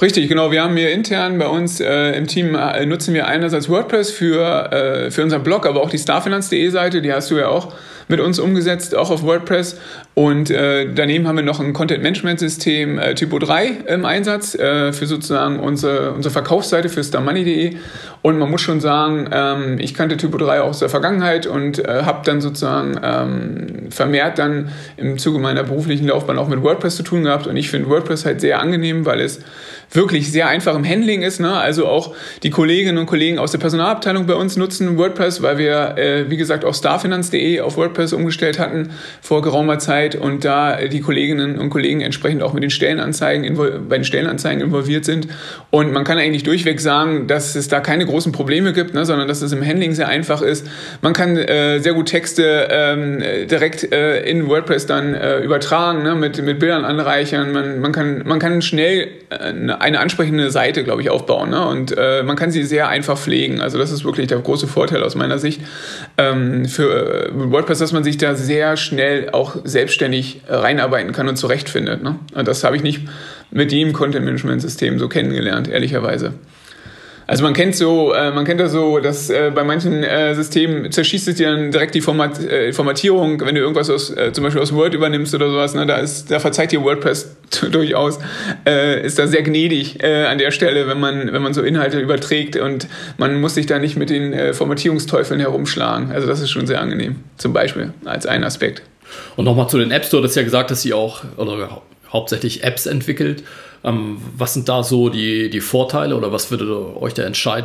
Richtig, 0.00 0.28
genau. 0.28 0.50
Wir 0.52 0.62
haben 0.62 0.76
hier 0.76 0.92
intern 0.92 1.38
bei 1.38 1.48
uns 1.48 1.80
äh, 1.80 2.12
im 2.12 2.26
Team 2.26 2.54
äh, 2.54 2.84
nutzen 2.84 3.14
wir 3.14 3.26
einerseits 3.26 3.68
WordPress 3.68 4.10
für, 4.10 4.72
äh, 4.72 5.10
für 5.10 5.22
unseren 5.22 5.42
Blog, 5.42 5.66
aber 5.66 5.82
auch 5.82 5.90
die 5.90 5.98
starfinance.de 5.98 6.68
Seite, 6.68 7.00
die 7.00 7.12
hast 7.12 7.30
du 7.30 7.36
ja 7.36 7.48
auch 7.48 7.72
mit 8.08 8.20
uns 8.20 8.38
umgesetzt, 8.38 8.94
auch 8.94 9.10
auf 9.10 9.22
WordPress. 9.22 9.78
Und 10.14 10.50
äh, 10.50 10.92
daneben 10.92 11.26
haben 11.26 11.36
wir 11.36 11.44
noch 11.44 11.60
ein 11.60 11.72
Content-Management-System 11.72 12.98
äh, 12.98 13.14
Typo 13.14 13.38
3 13.38 13.66
im 13.88 14.04
Einsatz 14.04 14.54
äh, 14.54 14.92
für 14.92 15.06
sozusagen 15.06 15.58
unsere, 15.58 16.12
unsere 16.12 16.32
Verkaufsseite 16.32 16.88
für 16.88 17.02
starmoney.de. 17.02 17.76
Und 18.22 18.38
man 18.38 18.50
muss 18.50 18.60
schon 18.60 18.80
sagen, 18.80 19.28
ähm, 19.32 19.78
ich 19.78 19.94
kannte 19.94 20.16
Typo 20.16 20.38
3 20.38 20.60
auch 20.60 20.68
aus 20.68 20.78
der 20.78 20.88
Vergangenheit 20.88 21.46
und 21.46 21.78
äh, 21.78 22.02
habe 22.02 22.22
dann 22.24 22.40
sozusagen 22.40 22.98
ähm, 23.02 23.90
vermehrt 23.90 24.38
dann 24.38 24.70
im 24.96 25.18
Zuge 25.18 25.38
meiner 25.38 25.64
beruflichen 25.64 26.06
Laufbahn 26.08 26.38
auch 26.38 26.48
mit 26.48 26.62
WordPress 26.62 26.96
zu 26.96 27.02
tun 27.02 27.24
gehabt. 27.24 27.46
Und 27.46 27.56
ich 27.56 27.70
finde 27.70 27.88
WordPress 27.88 28.24
halt 28.24 28.40
sehr 28.40 28.60
angenehm, 28.60 29.04
weil 29.04 29.20
es 29.20 29.40
wirklich 29.92 30.30
sehr 30.30 30.48
einfach 30.48 30.74
im 30.74 30.84
Handling 30.84 31.22
ist. 31.22 31.40
Ne? 31.40 31.52
Also 31.52 31.86
auch 31.86 32.14
die 32.42 32.50
Kolleginnen 32.50 32.98
und 32.98 33.06
Kollegen 33.06 33.38
aus 33.38 33.52
der 33.52 33.58
Personalabteilung 33.58 34.26
bei 34.26 34.34
uns 34.34 34.56
nutzen 34.56 34.98
WordPress, 34.98 35.42
weil 35.42 35.58
wir, 35.58 35.96
äh, 35.96 36.30
wie 36.30 36.36
gesagt, 36.36 36.64
auch 36.64 36.74
starfinance.de 36.74 37.60
auf 37.60 37.76
WordPress 37.76 38.12
umgestellt 38.12 38.58
hatten 38.58 38.90
vor 39.20 39.42
geraumer 39.42 39.78
Zeit 39.78 40.14
und 40.14 40.44
da 40.44 40.76
die 40.86 41.00
Kolleginnen 41.00 41.58
und 41.58 41.70
Kollegen 41.70 42.00
entsprechend 42.00 42.42
auch 42.42 42.52
mit 42.52 42.62
den 42.62 42.70
Stellenanzeigen 42.70 43.56
bei 43.88 43.96
den 43.96 44.04
Stellenanzeigen 44.04 44.62
involviert 44.62 45.04
sind. 45.04 45.28
Und 45.70 45.92
man 45.92 46.04
kann 46.04 46.18
eigentlich 46.18 46.42
durchweg 46.42 46.80
sagen, 46.80 47.26
dass 47.26 47.54
es 47.54 47.68
da 47.68 47.80
keine 47.80 48.06
großen 48.06 48.32
Probleme 48.32 48.72
gibt, 48.72 48.94
ne? 48.94 49.04
sondern 49.04 49.28
dass 49.28 49.42
es 49.42 49.52
im 49.52 49.64
Handling 49.64 49.92
sehr 49.92 50.08
einfach 50.08 50.42
ist. 50.42 50.66
Man 51.02 51.12
kann 51.12 51.36
äh, 51.36 51.78
sehr 51.78 51.94
gut 51.94 52.08
Texte 52.08 52.68
ähm, 52.70 53.22
direkt 53.48 53.92
äh, 53.92 54.22
in 54.22 54.48
WordPress 54.48 54.86
dann 54.86 55.14
äh, 55.14 55.38
übertragen, 55.40 56.02
ne? 56.02 56.14
mit, 56.14 56.42
mit 56.42 56.58
Bildern 56.58 56.84
anreichern. 56.84 57.52
Man, 57.52 57.80
man, 57.80 57.92
kann, 57.92 58.22
man 58.24 58.38
kann 58.38 58.62
schnell 58.62 59.08
eine 59.30 59.75
eine 59.80 60.00
ansprechende 60.00 60.50
Seite, 60.50 60.84
glaube 60.84 61.02
ich, 61.02 61.10
aufbauen. 61.10 61.50
Ne? 61.50 61.66
Und 61.66 61.96
äh, 61.96 62.22
man 62.22 62.36
kann 62.36 62.50
sie 62.50 62.64
sehr 62.64 62.88
einfach 62.88 63.18
pflegen. 63.18 63.60
Also 63.60 63.78
das 63.78 63.90
ist 63.90 64.04
wirklich 64.04 64.26
der 64.26 64.38
große 64.38 64.66
Vorteil 64.66 65.02
aus 65.02 65.14
meiner 65.14 65.38
Sicht 65.38 65.60
ähm, 66.18 66.66
für 66.66 67.28
äh, 67.28 67.30
WordPress, 67.32 67.78
dass 67.78 67.92
man 67.92 68.04
sich 68.04 68.18
da 68.18 68.34
sehr 68.34 68.76
schnell 68.76 69.30
auch 69.30 69.56
selbstständig 69.64 70.42
äh, 70.48 70.54
reinarbeiten 70.54 71.12
kann 71.12 71.28
und 71.28 71.36
zurechtfindet. 71.36 72.02
Ne? 72.02 72.16
Und 72.34 72.48
das 72.48 72.64
habe 72.64 72.76
ich 72.76 72.82
nicht 72.82 73.02
mit 73.50 73.72
jedem 73.72 73.92
Content-Management-System 73.92 74.98
so 74.98 75.08
kennengelernt, 75.08 75.68
ehrlicherweise. 75.68 76.34
Also 77.28 77.42
man 77.42 77.54
kennt 77.54 77.74
so, 77.74 78.12
äh, 78.12 78.30
man 78.30 78.44
kennt 78.44 78.60
das 78.60 78.70
so, 78.72 79.00
dass 79.00 79.30
äh, 79.30 79.50
bei 79.52 79.64
manchen 79.64 80.04
äh, 80.04 80.34
Systemen 80.34 80.92
zerschießt 80.92 81.26
es 81.26 81.34
dir 81.34 81.50
dann 81.50 81.72
direkt 81.72 81.94
die 81.96 82.00
Format, 82.00 82.38
äh, 82.40 82.72
Formatierung, 82.72 83.40
wenn 83.40 83.54
du 83.56 83.60
irgendwas 83.60 83.90
aus, 83.90 84.10
äh, 84.10 84.32
zum 84.32 84.44
Beispiel 84.44 84.62
aus 84.62 84.72
Word 84.72 84.94
übernimmst 84.94 85.34
oder 85.34 85.50
sowas, 85.50 85.74
ne, 85.74 85.86
da 85.86 85.96
ist, 85.96 86.30
da 86.30 86.38
verzeiht 86.38 86.70
dir 86.70 86.82
WordPress 86.82 87.36
durchaus, 87.72 88.20
äh, 88.64 89.04
ist 89.04 89.18
da 89.18 89.26
sehr 89.26 89.42
gnädig 89.42 90.04
an 90.04 90.38
der 90.38 90.50
Stelle, 90.50 90.86
wenn 90.88 91.00
man, 91.00 91.32
wenn 91.32 91.42
man 91.42 91.54
so 91.54 91.62
Inhalte 91.62 91.98
überträgt 91.98 92.56
und 92.56 92.86
man 93.18 93.40
muss 93.40 93.54
sich 93.54 93.66
da 93.66 93.78
nicht 93.78 93.96
mit 93.96 94.10
den 94.10 94.54
Formatierungsteufeln 94.54 95.40
herumschlagen. 95.40 96.12
Also 96.12 96.26
das 96.26 96.40
ist 96.40 96.50
schon 96.50 96.66
sehr 96.66 96.80
angenehm, 96.80 97.16
zum 97.36 97.52
Beispiel 97.52 97.92
als 98.04 98.26
ein 98.26 98.44
Aspekt. 98.44 98.82
Und 99.36 99.44
nochmal 99.44 99.68
zu 99.68 99.78
den 99.78 99.90
Apps, 99.90 100.10
du 100.10 100.18
hattest 100.18 100.36
ja 100.36 100.42
gesagt, 100.42 100.70
dass 100.70 100.82
sie 100.82 100.92
auch 100.92 101.24
oder 101.36 101.82
hauptsächlich 102.12 102.64
Apps 102.64 102.86
entwickelt. 102.86 103.42
Ähm, 103.84 104.18
was 104.36 104.54
sind 104.54 104.68
da 104.68 104.82
so 104.82 105.08
die, 105.08 105.50
die 105.50 105.60
Vorteile 105.60 106.16
oder 106.16 106.32
was 106.32 106.50
würde 106.50 107.00
euch 107.00 107.14
da 107.14 107.24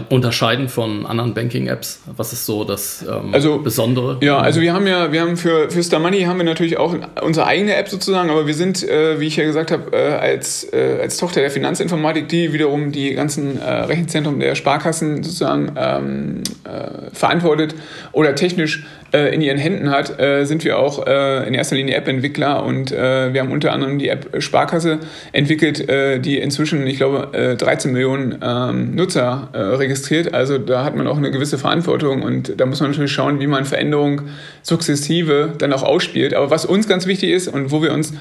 unterscheiden 0.10 0.70
von 0.70 1.06
anderen 1.06 1.34
Banking-Apps? 1.34 2.02
Was 2.16 2.34
ist 2.34 2.46
so 2.46 2.64
das 2.64 3.04
ähm, 3.08 3.34
also, 3.34 3.60
Besondere? 3.60 4.18
Ja, 4.22 4.40
also 4.40 4.62
wir 4.62 4.74
haben 4.74 4.88
ja, 4.88 5.12
wir 5.12 5.22
haben 5.22 5.38
für, 5.38 5.70
für 5.70 5.82
Star 5.84 6.00
Money 6.00 6.22
haben 6.22 6.38
wir 6.38 6.44
natürlich 6.44 6.78
auch 6.78 6.96
unsere 7.22 7.48
eigene 7.48 7.76
App 7.76 7.90
sozusagen, 7.90 8.30
aber 8.30 8.48
wir 8.48 8.54
sind, 8.54 8.88
äh, 8.88 9.20
wie 9.20 9.28
ich 9.28 9.36
ja 9.36 9.46
gesagt 9.46 9.72
habe, 9.72 9.92
äh, 9.96 10.14
als, 10.14 10.64
äh, 10.72 11.00
als 11.02 11.18
Tochter 11.18 11.42
der 11.42 11.52
Finanzinformatik, 11.52 12.30
die 12.30 12.54
wiederum 12.54 12.92
die 12.92 13.14
ganzen 13.14 13.60
äh, 13.60 13.70
Rechenzentren 13.70 14.40
der 14.40 14.56
Sparkassen 14.56 15.24
sozusagen 15.24 15.72
ähm, 15.76 16.44
äh, 16.64 17.14
verantwortet 17.14 17.76
oder 18.12 18.36
technisch 18.36 18.86
äh, 19.14 19.34
in 19.34 19.42
ihren 19.42 19.58
Händen 19.58 19.90
hat, 19.90 20.18
sind 20.44 20.64
wir 20.64 20.78
auch 20.78 21.06
in 21.06 21.54
erster 21.54 21.76
Linie 21.76 21.96
App-Entwickler 21.96 22.64
und 22.64 22.92
wir 22.92 23.40
haben 23.40 23.52
unter 23.52 23.72
anderem 23.74 24.00
die 24.00 24.10
App 24.10 24.42
Sparkasse 24.42 25.00
entwickelt, 25.32 25.88
äh, 26.02 26.20
die 26.20 26.38
inzwischen, 26.38 26.86
ich 26.88 26.98
glaube, 26.98 27.56
13 27.58 27.92
Millionen 27.92 28.38
ähm, 28.42 28.96
Nutzer 28.96 29.50
registriert. 29.54 30.34
Also 30.34 30.58
da 30.58 30.84
hat 30.84 30.96
man 30.96 31.08
auch 31.08 31.18
eine 31.18 31.32
gewisse 31.32 31.58
Verantwortung 31.58 32.24
und 32.24 32.60
da 32.60 32.66
muss 32.66 32.80
man 32.80 32.92
natürlich 32.92 33.12
schauen, 33.12 33.40
wie 33.40 33.48
man 33.48 33.66
Veränderungen 33.66 34.30
sukzessive 34.64 35.54
dann 35.58 35.74
auch 35.74 35.84
ausspielt. 35.84 36.34
Aber 36.34 36.50
was 36.50 36.66
uns 36.66 36.88
ganz 36.88 37.08
wichtig 37.08 37.32
ist 37.32 37.48
und 37.48 37.72
wo 37.72 37.82
wir 37.82 37.94
uns 37.94 38.14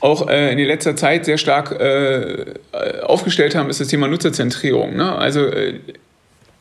auch 0.00 0.28
in 0.28 0.58
letzter 0.58 0.96
Zeit 0.96 1.24
sehr 1.24 1.38
stark 1.38 1.78
aufgestellt 3.02 3.54
haben, 3.54 3.68
ist 3.68 3.80
das 3.80 3.88
Thema 3.88 4.08
Nutzerzentrierung. 4.08 4.96
Ne? 4.96 5.14
Also 5.14 5.46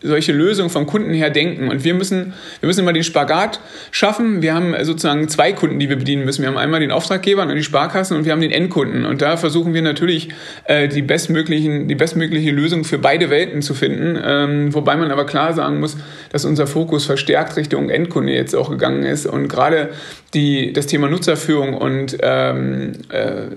solche 0.02 0.32
Lösungen 0.32 0.70
vom 0.70 0.86
Kunden 0.86 1.14
her 1.14 1.30
denken. 1.30 1.70
Und 1.70 1.84
wir 1.84 1.94
müssen, 1.94 2.34
wir 2.60 2.68
müssen 2.68 2.82
immer 2.82 2.94
den 2.94 3.04
Spagat 3.04 3.60
schaffen. 3.92 4.42
Wir 4.42 4.54
haben 4.54 4.74
sozusagen 4.84 5.28
zwei 5.28 5.52
Kunden, 5.52 5.80
die 5.80 5.90
wir 5.90 5.98
bedienen 5.98 6.26
müssen. 6.26 6.42
Wir 6.42 6.50
haben 6.50 6.58
einmal 6.58 6.80
den 6.80 6.92
Auftraggeber 6.92 7.44
und 7.44 7.56
die 7.56 7.64
Sparkassen 7.64 8.16
und 8.16 8.26
wir 8.26 8.32
haben 8.32 8.42
den 8.42 8.52
Endkunden. 8.52 9.06
Und 9.06 9.22
da 9.22 9.36
versuchen 9.38 9.74
wir 9.74 9.82
natürlich, 9.82 10.30
äh, 10.66 10.88
die, 10.88 11.02
bestmöglichen, 11.02 11.88
die 11.88 11.96
bestmögliche 11.96 12.52
Lösung 12.52 12.84
für 12.86 12.98
beide 12.98 13.30
Welten 13.30 13.62
zu 13.62 13.74
finden. 13.74 14.18
Ähm, 14.24 14.74
wobei 14.74 14.96
man 14.96 15.12
aber 15.12 15.26
klar 15.26 15.54
sagen 15.54 15.80
muss, 15.80 15.98
dass 16.32 16.46
unser 16.46 16.68
Fokus 16.68 17.06
verstärkt 17.06 17.58
Richtung 17.58 17.90
Endkunde 17.90 18.34
jetzt 18.34 18.56
auch 18.56 18.70
gegangen 18.70 19.04
ist. 19.04 19.26
Und 19.26 19.50
gerade 19.50 19.90
die, 20.34 20.74
das 20.74 20.86
Thema 20.86 21.10
Nutzerführung 21.10 21.74
und 21.74 22.18
ähm, 22.22 22.92
äh, 23.10 23.48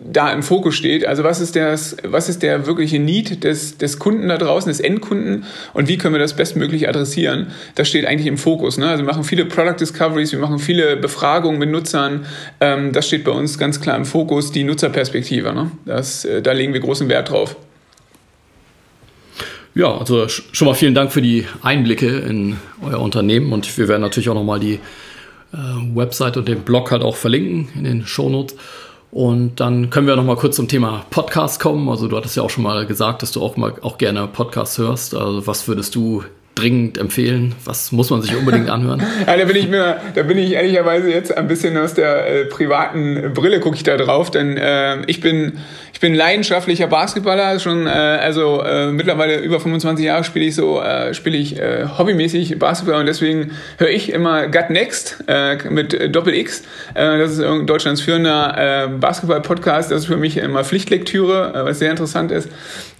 da 0.00 0.32
im 0.32 0.42
Fokus 0.42 0.74
steht. 0.74 1.06
Also 1.06 1.22
was 1.22 1.40
ist, 1.40 1.54
das, 1.54 1.96
was 2.02 2.28
ist 2.28 2.42
der 2.42 2.66
wirkliche 2.66 2.98
Need 2.98 3.44
des, 3.44 3.76
des 3.76 3.98
Kunden 3.98 4.28
da 4.28 4.38
draußen, 4.38 4.70
des 4.70 4.80
Endkunden 4.80 5.44
und 5.74 5.88
wie 5.88 5.98
können 5.98 6.14
wir 6.14 6.20
das 6.20 6.34
bestmöglich 6.34 6.88
adressieren? 6.88 7.48
Das 7.74 7.88
steht 7.88 8.06
eigentlich 8.06 8.26
im 8.26 8.38
Fokus. 8.38 8.78
Ne? 8.78 8.88
Also 8.88 9.04
wir 9.04 9.10
machen 9.10 9.24
viele 9.24 9.44
Product 9.44 9.76
Discoveries, 9.80 10.32
wir 10.32 10.38
machen 10.38 10.58
viele 10.58 10.96
Befragungen 10.96 11.58
mit 11.58 11.70
Nutzern. 11.70 12.24
Ähm, 12.60 12.92
das 12.92 13.06
steht 13.06 13.24
bei 13.24 13.32
uns 13.32 13.58
ganz 13.58 13.80
klar 13.80 13.96
im 13.96 14.06
Fokus, 14.06 14.50
die 14.50 14.64
Nutzerperspektive. 14.64 15.52
Ne? 15.52 15.70
Das, 15.84 16.24
äh, 16.24 16.40
da 16.40 16.52
legen 16.52 16.72
wir 16.72 16.80
großen 16.80 17.08
Wert 17.08 17.30
drauf. 17.30 17.56
Ja, 19.74 19.98
also 19.98 20.28
schon 20.28 20.68
mal 20.68 20.74
vielen 20.74 20.94
Dank 20.94 21.12
für 21.12 21.20
die 21.20 21.46
Einblicke 21.60 22.06
in 22.06 22.58
euer 22.80 23.00
Unternehmen 23.00 23.52
und 23.52 23.76
wir 23.76 23.88
werden 23.88 24.02
natürlich 24.02 24.28
auch 24.28 24.34
nochmal 24.34 24.60
die 24.60 24.78
Website 25.94 26.36
und 26.36 26.48
den 26.48 26.62
Blog 26.62 26.90
halt 26.90 27.02
auch 27.02 27.16
verlinken 27.16 27.68
in 27.76 27.84
den 27.84 28.06
Shownotes. 28.06 28.56
Und 29.10 29.60
dann 29.60 29.90
können 29.90 30.08
wir 30.08 30.16
noch 30.16 30.24
mal 30.24 30.36
kurz 30.36 30.56
zum 30.56 30.66
Thema 30.66 31.04
Podcast 31.10 31.60
kommen. 31.60 31.88
Also 31.88 32.08
du 32.08 32.16
hattest 32.16 32.36
ja 32.36 32.42
auch 32.42 32.50
schon 32.50 32.64
mal 32.64 32.84
gesagt, 32.84 33.22
dass 33.22 33.30
du 33.30 33.42
auch 33.42 33.56
mal 33.56 33.74
auch 33.82 33.96
gerne 33.96 34.26
Podcasts 34.26 34.76
hörst. 34.78 35.14
Also 35.14 35.46
was 35.46 35.68
würdest 35.68 35.94
du 35.94 36.24
dringend 36.54 36.98
empfehlen? 36.98 37.54
Was 37.64 37.92
muss 37.92 38.10
man 38.10 38.22
sich 38.22 38.36
unbedingt 38.36 38.70
anhören? 38.70 39.02
ja, 39.26 39.36
da 39.36 39.44
bin 39.44 39.56
ich 39.56 39.68
mir, 39.68 40.00
da 40.14 40.22
bin 40.22 40.38
ich 40.38 40.52
ehrlicherweise 40.52 41.10
jetzt 41.10 41.36
ein 41.36 41.48
bisschen 41.48 41.76
aus 41.76 41.94
der 41.94 42.26
äh, 42.26 42.44
privaten 42.46 43.32
Brille 43.34 43.60
gucke 43.60 43.76
ich 43.76 43.82
da 43.82 43.96
drauf, 43.96 44.30
denn 44.30 44.56
äh, 44.56 45.02
ich 45.06 45.20
bin 45.20 45.54
ich 45.94 46.00
bin 46.00 46.12
leidenschaftlicher 46.12 46.88
Basketballer, 46.88 47.60
schon 47.60 47.86
äh, 47.86 47.90
also 47.90 48.62
äh, 48.62 48.90
mittlerweile 48.90 49.38
über 49.38 49.60
25 49.60 50.04
Jahre 50.04 50.24
spiele 50.24 50.44
ich 50.44 50.56
so 50.56 50.80
äh, 50.80 51.14
spiele 51.14 51.36
ich 51.36 51.58
äh, 51.58 51.86
hobbymäßig 51.96 52.58
Basketball 52.58 52.98
und 52.98 53.06
deswegen 53.06 53.52
höre 53.78 53.90
ich 53.90 54.12
immer 54.12 54.48
Gut 54.48 54.70
Next 54.70 55.24
mit 55.70 56.14
Doppel 56.14 56.34
X. 56.34 56.62
Das 56.94 57.32
ist 57.32 57.44
Deutschlands 57.66 58.00
führender 58.00 58.86
äh, 58.86 58.88
Basketball-Podcast. 58.88 59.90
Das 59.90 60.00
ist 60.00 60.06
für 60.06 60.16
mich 60.16 60.36
immer 60.36 60.64
Pflichtlektüre, 60.64 61.52
was 61.64 61.78
sehr 61.78 61.90
interessant 61.90 62.32
ist. 62.32 62.48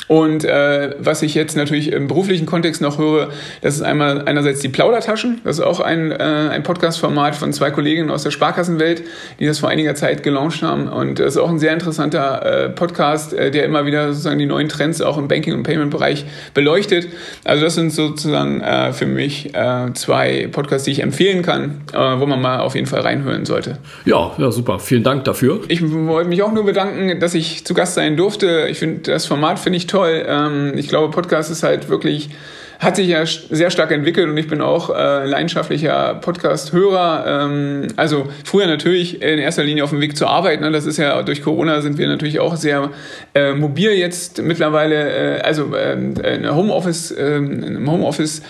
Und 0.07 0.45
was 0.45 1.23
ich 1.23 1.35
jetzt 1.35 1.57
natürlich 1.57 1.91
im 1.93 2.09
beruflichen 2.09 2.47
Kontext 2.47 2.81
noch 2.81 2.99
höre, 2.99 3.31
das 3.61 3.77
ist 3.77 3.83
einmal 3.83 4.23
einerseits 4.27 4.61
die 4.61 4.69
Plaudertaschen. 4.69 5.41
Das 5.45 5.59
ist 5.59 5.65
auch 5.65 5.81
ein, 5.81 6.13
äh, 6.13 6.17
ein 6.17 6.63
Podcast-Format 6.63 7.37
von 7.37 7.53
zwei 7.53 7.71
Kolleginnen 7.71 8.11
aus 8.11 8.23
der 8.23 8.31
Sparkassenwelt, 8.31 9.03
die 9.41 9.47
das 9.47 9.59
vor 9.59 9.69
einiger 9.69 9.95
Zeit 9.95 10.23
gelauncht 10.23 10.63
haben. 10.63 10.89
Und 10.89 11.19
das 11.19 11.35
ist 11.35 11.37
auch 11.39 11.49
ein 11.49 11.59
sehr 11.59 11.73
interessanter 11.73 12.65
äh, 12.65 12.69
Podcast, 12.71 13.33
äh, 13.33 13.51
der 13.51 13.65
immer 13.65 13.87
wieder 13.87 14.09
sozusagen 14.09 14.39
die 14.39 14.47
neuen 14.47 14.69
Trends 14.69 15.01
auch 15.01 15.19
im 15.19 15.29
Banking- 15.29 15.55
und 15.55 15.63
Payment-Bereich 15.63 16.25
beleuchtet. 16.55 17.09
Also 17.45 17.65
das 17.65 17.75
sind 17.75 17.91
sozusagen 17.91 18.61
äh, 18.61 18.93
für 18.93 19.07
mich 19.07 19.55
äh, 19.55 19.93
zwei 19.95 20.49
Podcasts, 20.51 20.85
die 20.85 20.93
ich 20.93 21.03
empfehlen 21.03 21.43
kann, 21.43 21.83
äh, 21.93 21.99
wo 21.99 22.27
man 22.27 22.41
mal 22.41 22.61
auf 22.61 22.75
jeden 22.75 22.87
Fall 22.87 23.01
reinhören 23.01 23.45
sollte. 23.45 23.79
Ja, 24.05 24.33
ja, 24.39 24.51
super. 24.51 24.79
Vielen 24.79 25.03
Dank 25.03 25.25
dafür. 25.25 25.61
Ich 25.69 25.83
wollte 25.83 26.29
mich 26.29 26.43
auch 26.43 26.53
nur 26.53 26.65
bedanken, 26.65 27.19
dass 27.21 27.35
ich 27.35 27.65
zu 27.65 27.75
Gast 27.75 27.95
sein 27.95 28.17
durfte. 28.17 28.67
Ich 28.69 28.79
finde 28.79 29.13
das 29.13 29.27
Format 29.27 29.59
finde 29.59 29.77
ich 29.79 29.87
toll. 29.87 30.25
Ähm, 30.27 30.73
ich 30.77 30.89
glaube, 30.89 31.11
Podcast 31.11 31.51
ist 31.51 31.63
halt 31.63 31.89
wirklich 31.89 32.31
hat 32.79 32.97
sich 32.97 33.09
ja 33.09 33.25
sehr 33.27 33.71
stark 33.71 33.91
entwickelt 33.93 34.29
und 34.29 34.37
ich 34.37 34.49
bin 34.49 34.61
auch 34.61 34.91
äh, 34.91 35.27
leidenschaftlicher 35.27 36.15
Podcast-Hörer. 36.15 37.45
Ähm, 37.45 37.89
also 37.97 38.29
früher 38.45 38.67
natürlich 38.67 39.23
in 39.23 39.39
erster 39.39 39.65
Linie 39.65 39.85
auf 39.85 39.91
dem 39.91 40.01
Weg 40.01 40.17
zur 40.17 40.29
Arbeit. 40.29 40.61
Ne? 40.61 40.71
Das 40.71 40.87
ist 40.87 40.97
ja 40.97 41.23
durch 41.23 41.43
Corona 41.43 41.81
sind 41.81 41.99
wir 41.99 42.09
natürlich 42.09 42.41
auch 42.41 42.57
sehr 42.57 42.91
äh, 43.35 43.53
mobil 43.53 43.93
jetzt 43.93 44.43
mittlerweile, 44.43 45.39
äh, 45.39 45.41
also 45.41 45.75
ähm, 45.77 46.15
in 46.17 46.55
Homeoffice, 46.55 47.15
ähm, 47.17 47.63
im 47.63 47.91
Homeoffice 47.91 48.43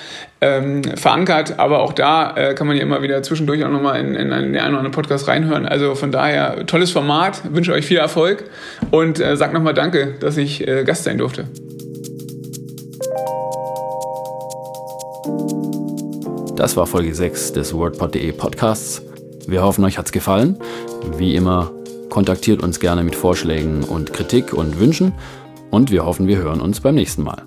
ähm, 0.44 0.82
verankert, 0.82 1.58
aber 1.58 1.80
auch 1.80 1.94
da 1.94 2.36
äh, 2.36 2.54
kann 2.54 2.66
man 2.66 2.76
ja 2.76 2.82
immer 2.82 3.02
wieder 3.02 3.22
zwischendurch 3.22 3.64
auch 3.64 3.70
nochmal 3.70 4.00
in, 4.00 4.14
in 4.14 4.32
einen, 4.32 4.54
einen 4.56 4.56
oder 4.56 4.64
anderen 4.64 4.90
Podcast 4.90 5.26
reinhören. 5.26 5.66
Also 5.66 5.94
von 5.94 6.12
daher 6.12 6.66
tolles 6.66 6.90
Format, 6.90 7.40
wünsche 7.54 7.72
euch 7.72 7.86
viel 7.86 7.96
Erfolg 7.96 8.44
und 8.90 9.20
äh, 9.20 9.36
sag 9.36 9.52
nochmal 9.54 9.74
Danke, 9.74 10.14
dass 10.20 10.36
ich 10.36 10.66
äh, 10.68 10.84
Gast 10.84 11.04
sein 11.04 11.18
durfte. 11.18 11.46
Das 16.56 16.76
war 16.76 16.86
Folge 16.86 17.12
6 17.12 17.52
des 17.52 17.74
WordPod.de 17.74 18.30
Podcasts. 18.30 19.02
Wir 19.48 19.64
hoffen, 19.64 19.84
euch 19.84 19.98
hat's 19.98 20.12
gefallen. 20.12 20.56
Wie 21.18 21.34
immer, 21.34 21.72
kontaktiert 22.10 22.62
uns 22.62 22.78
gerne 22.78 23.02
mit 23.02 23.16
Vorschlägen 23.16 23.82
und 23.82 24.12
Kritik 24.12 24.52
und 24.52 24.78
Wünschen 24.78 25.12
und 25.72 25.90
wir 25.90 26.04
hoffen, 26.04 26.28
wir 26.28 26.38
hören 26.38 26.60
uns 26.60 26.80
beim 26.80 26.94
nächsten 26.94 27.24
Mal. 27.24 27.42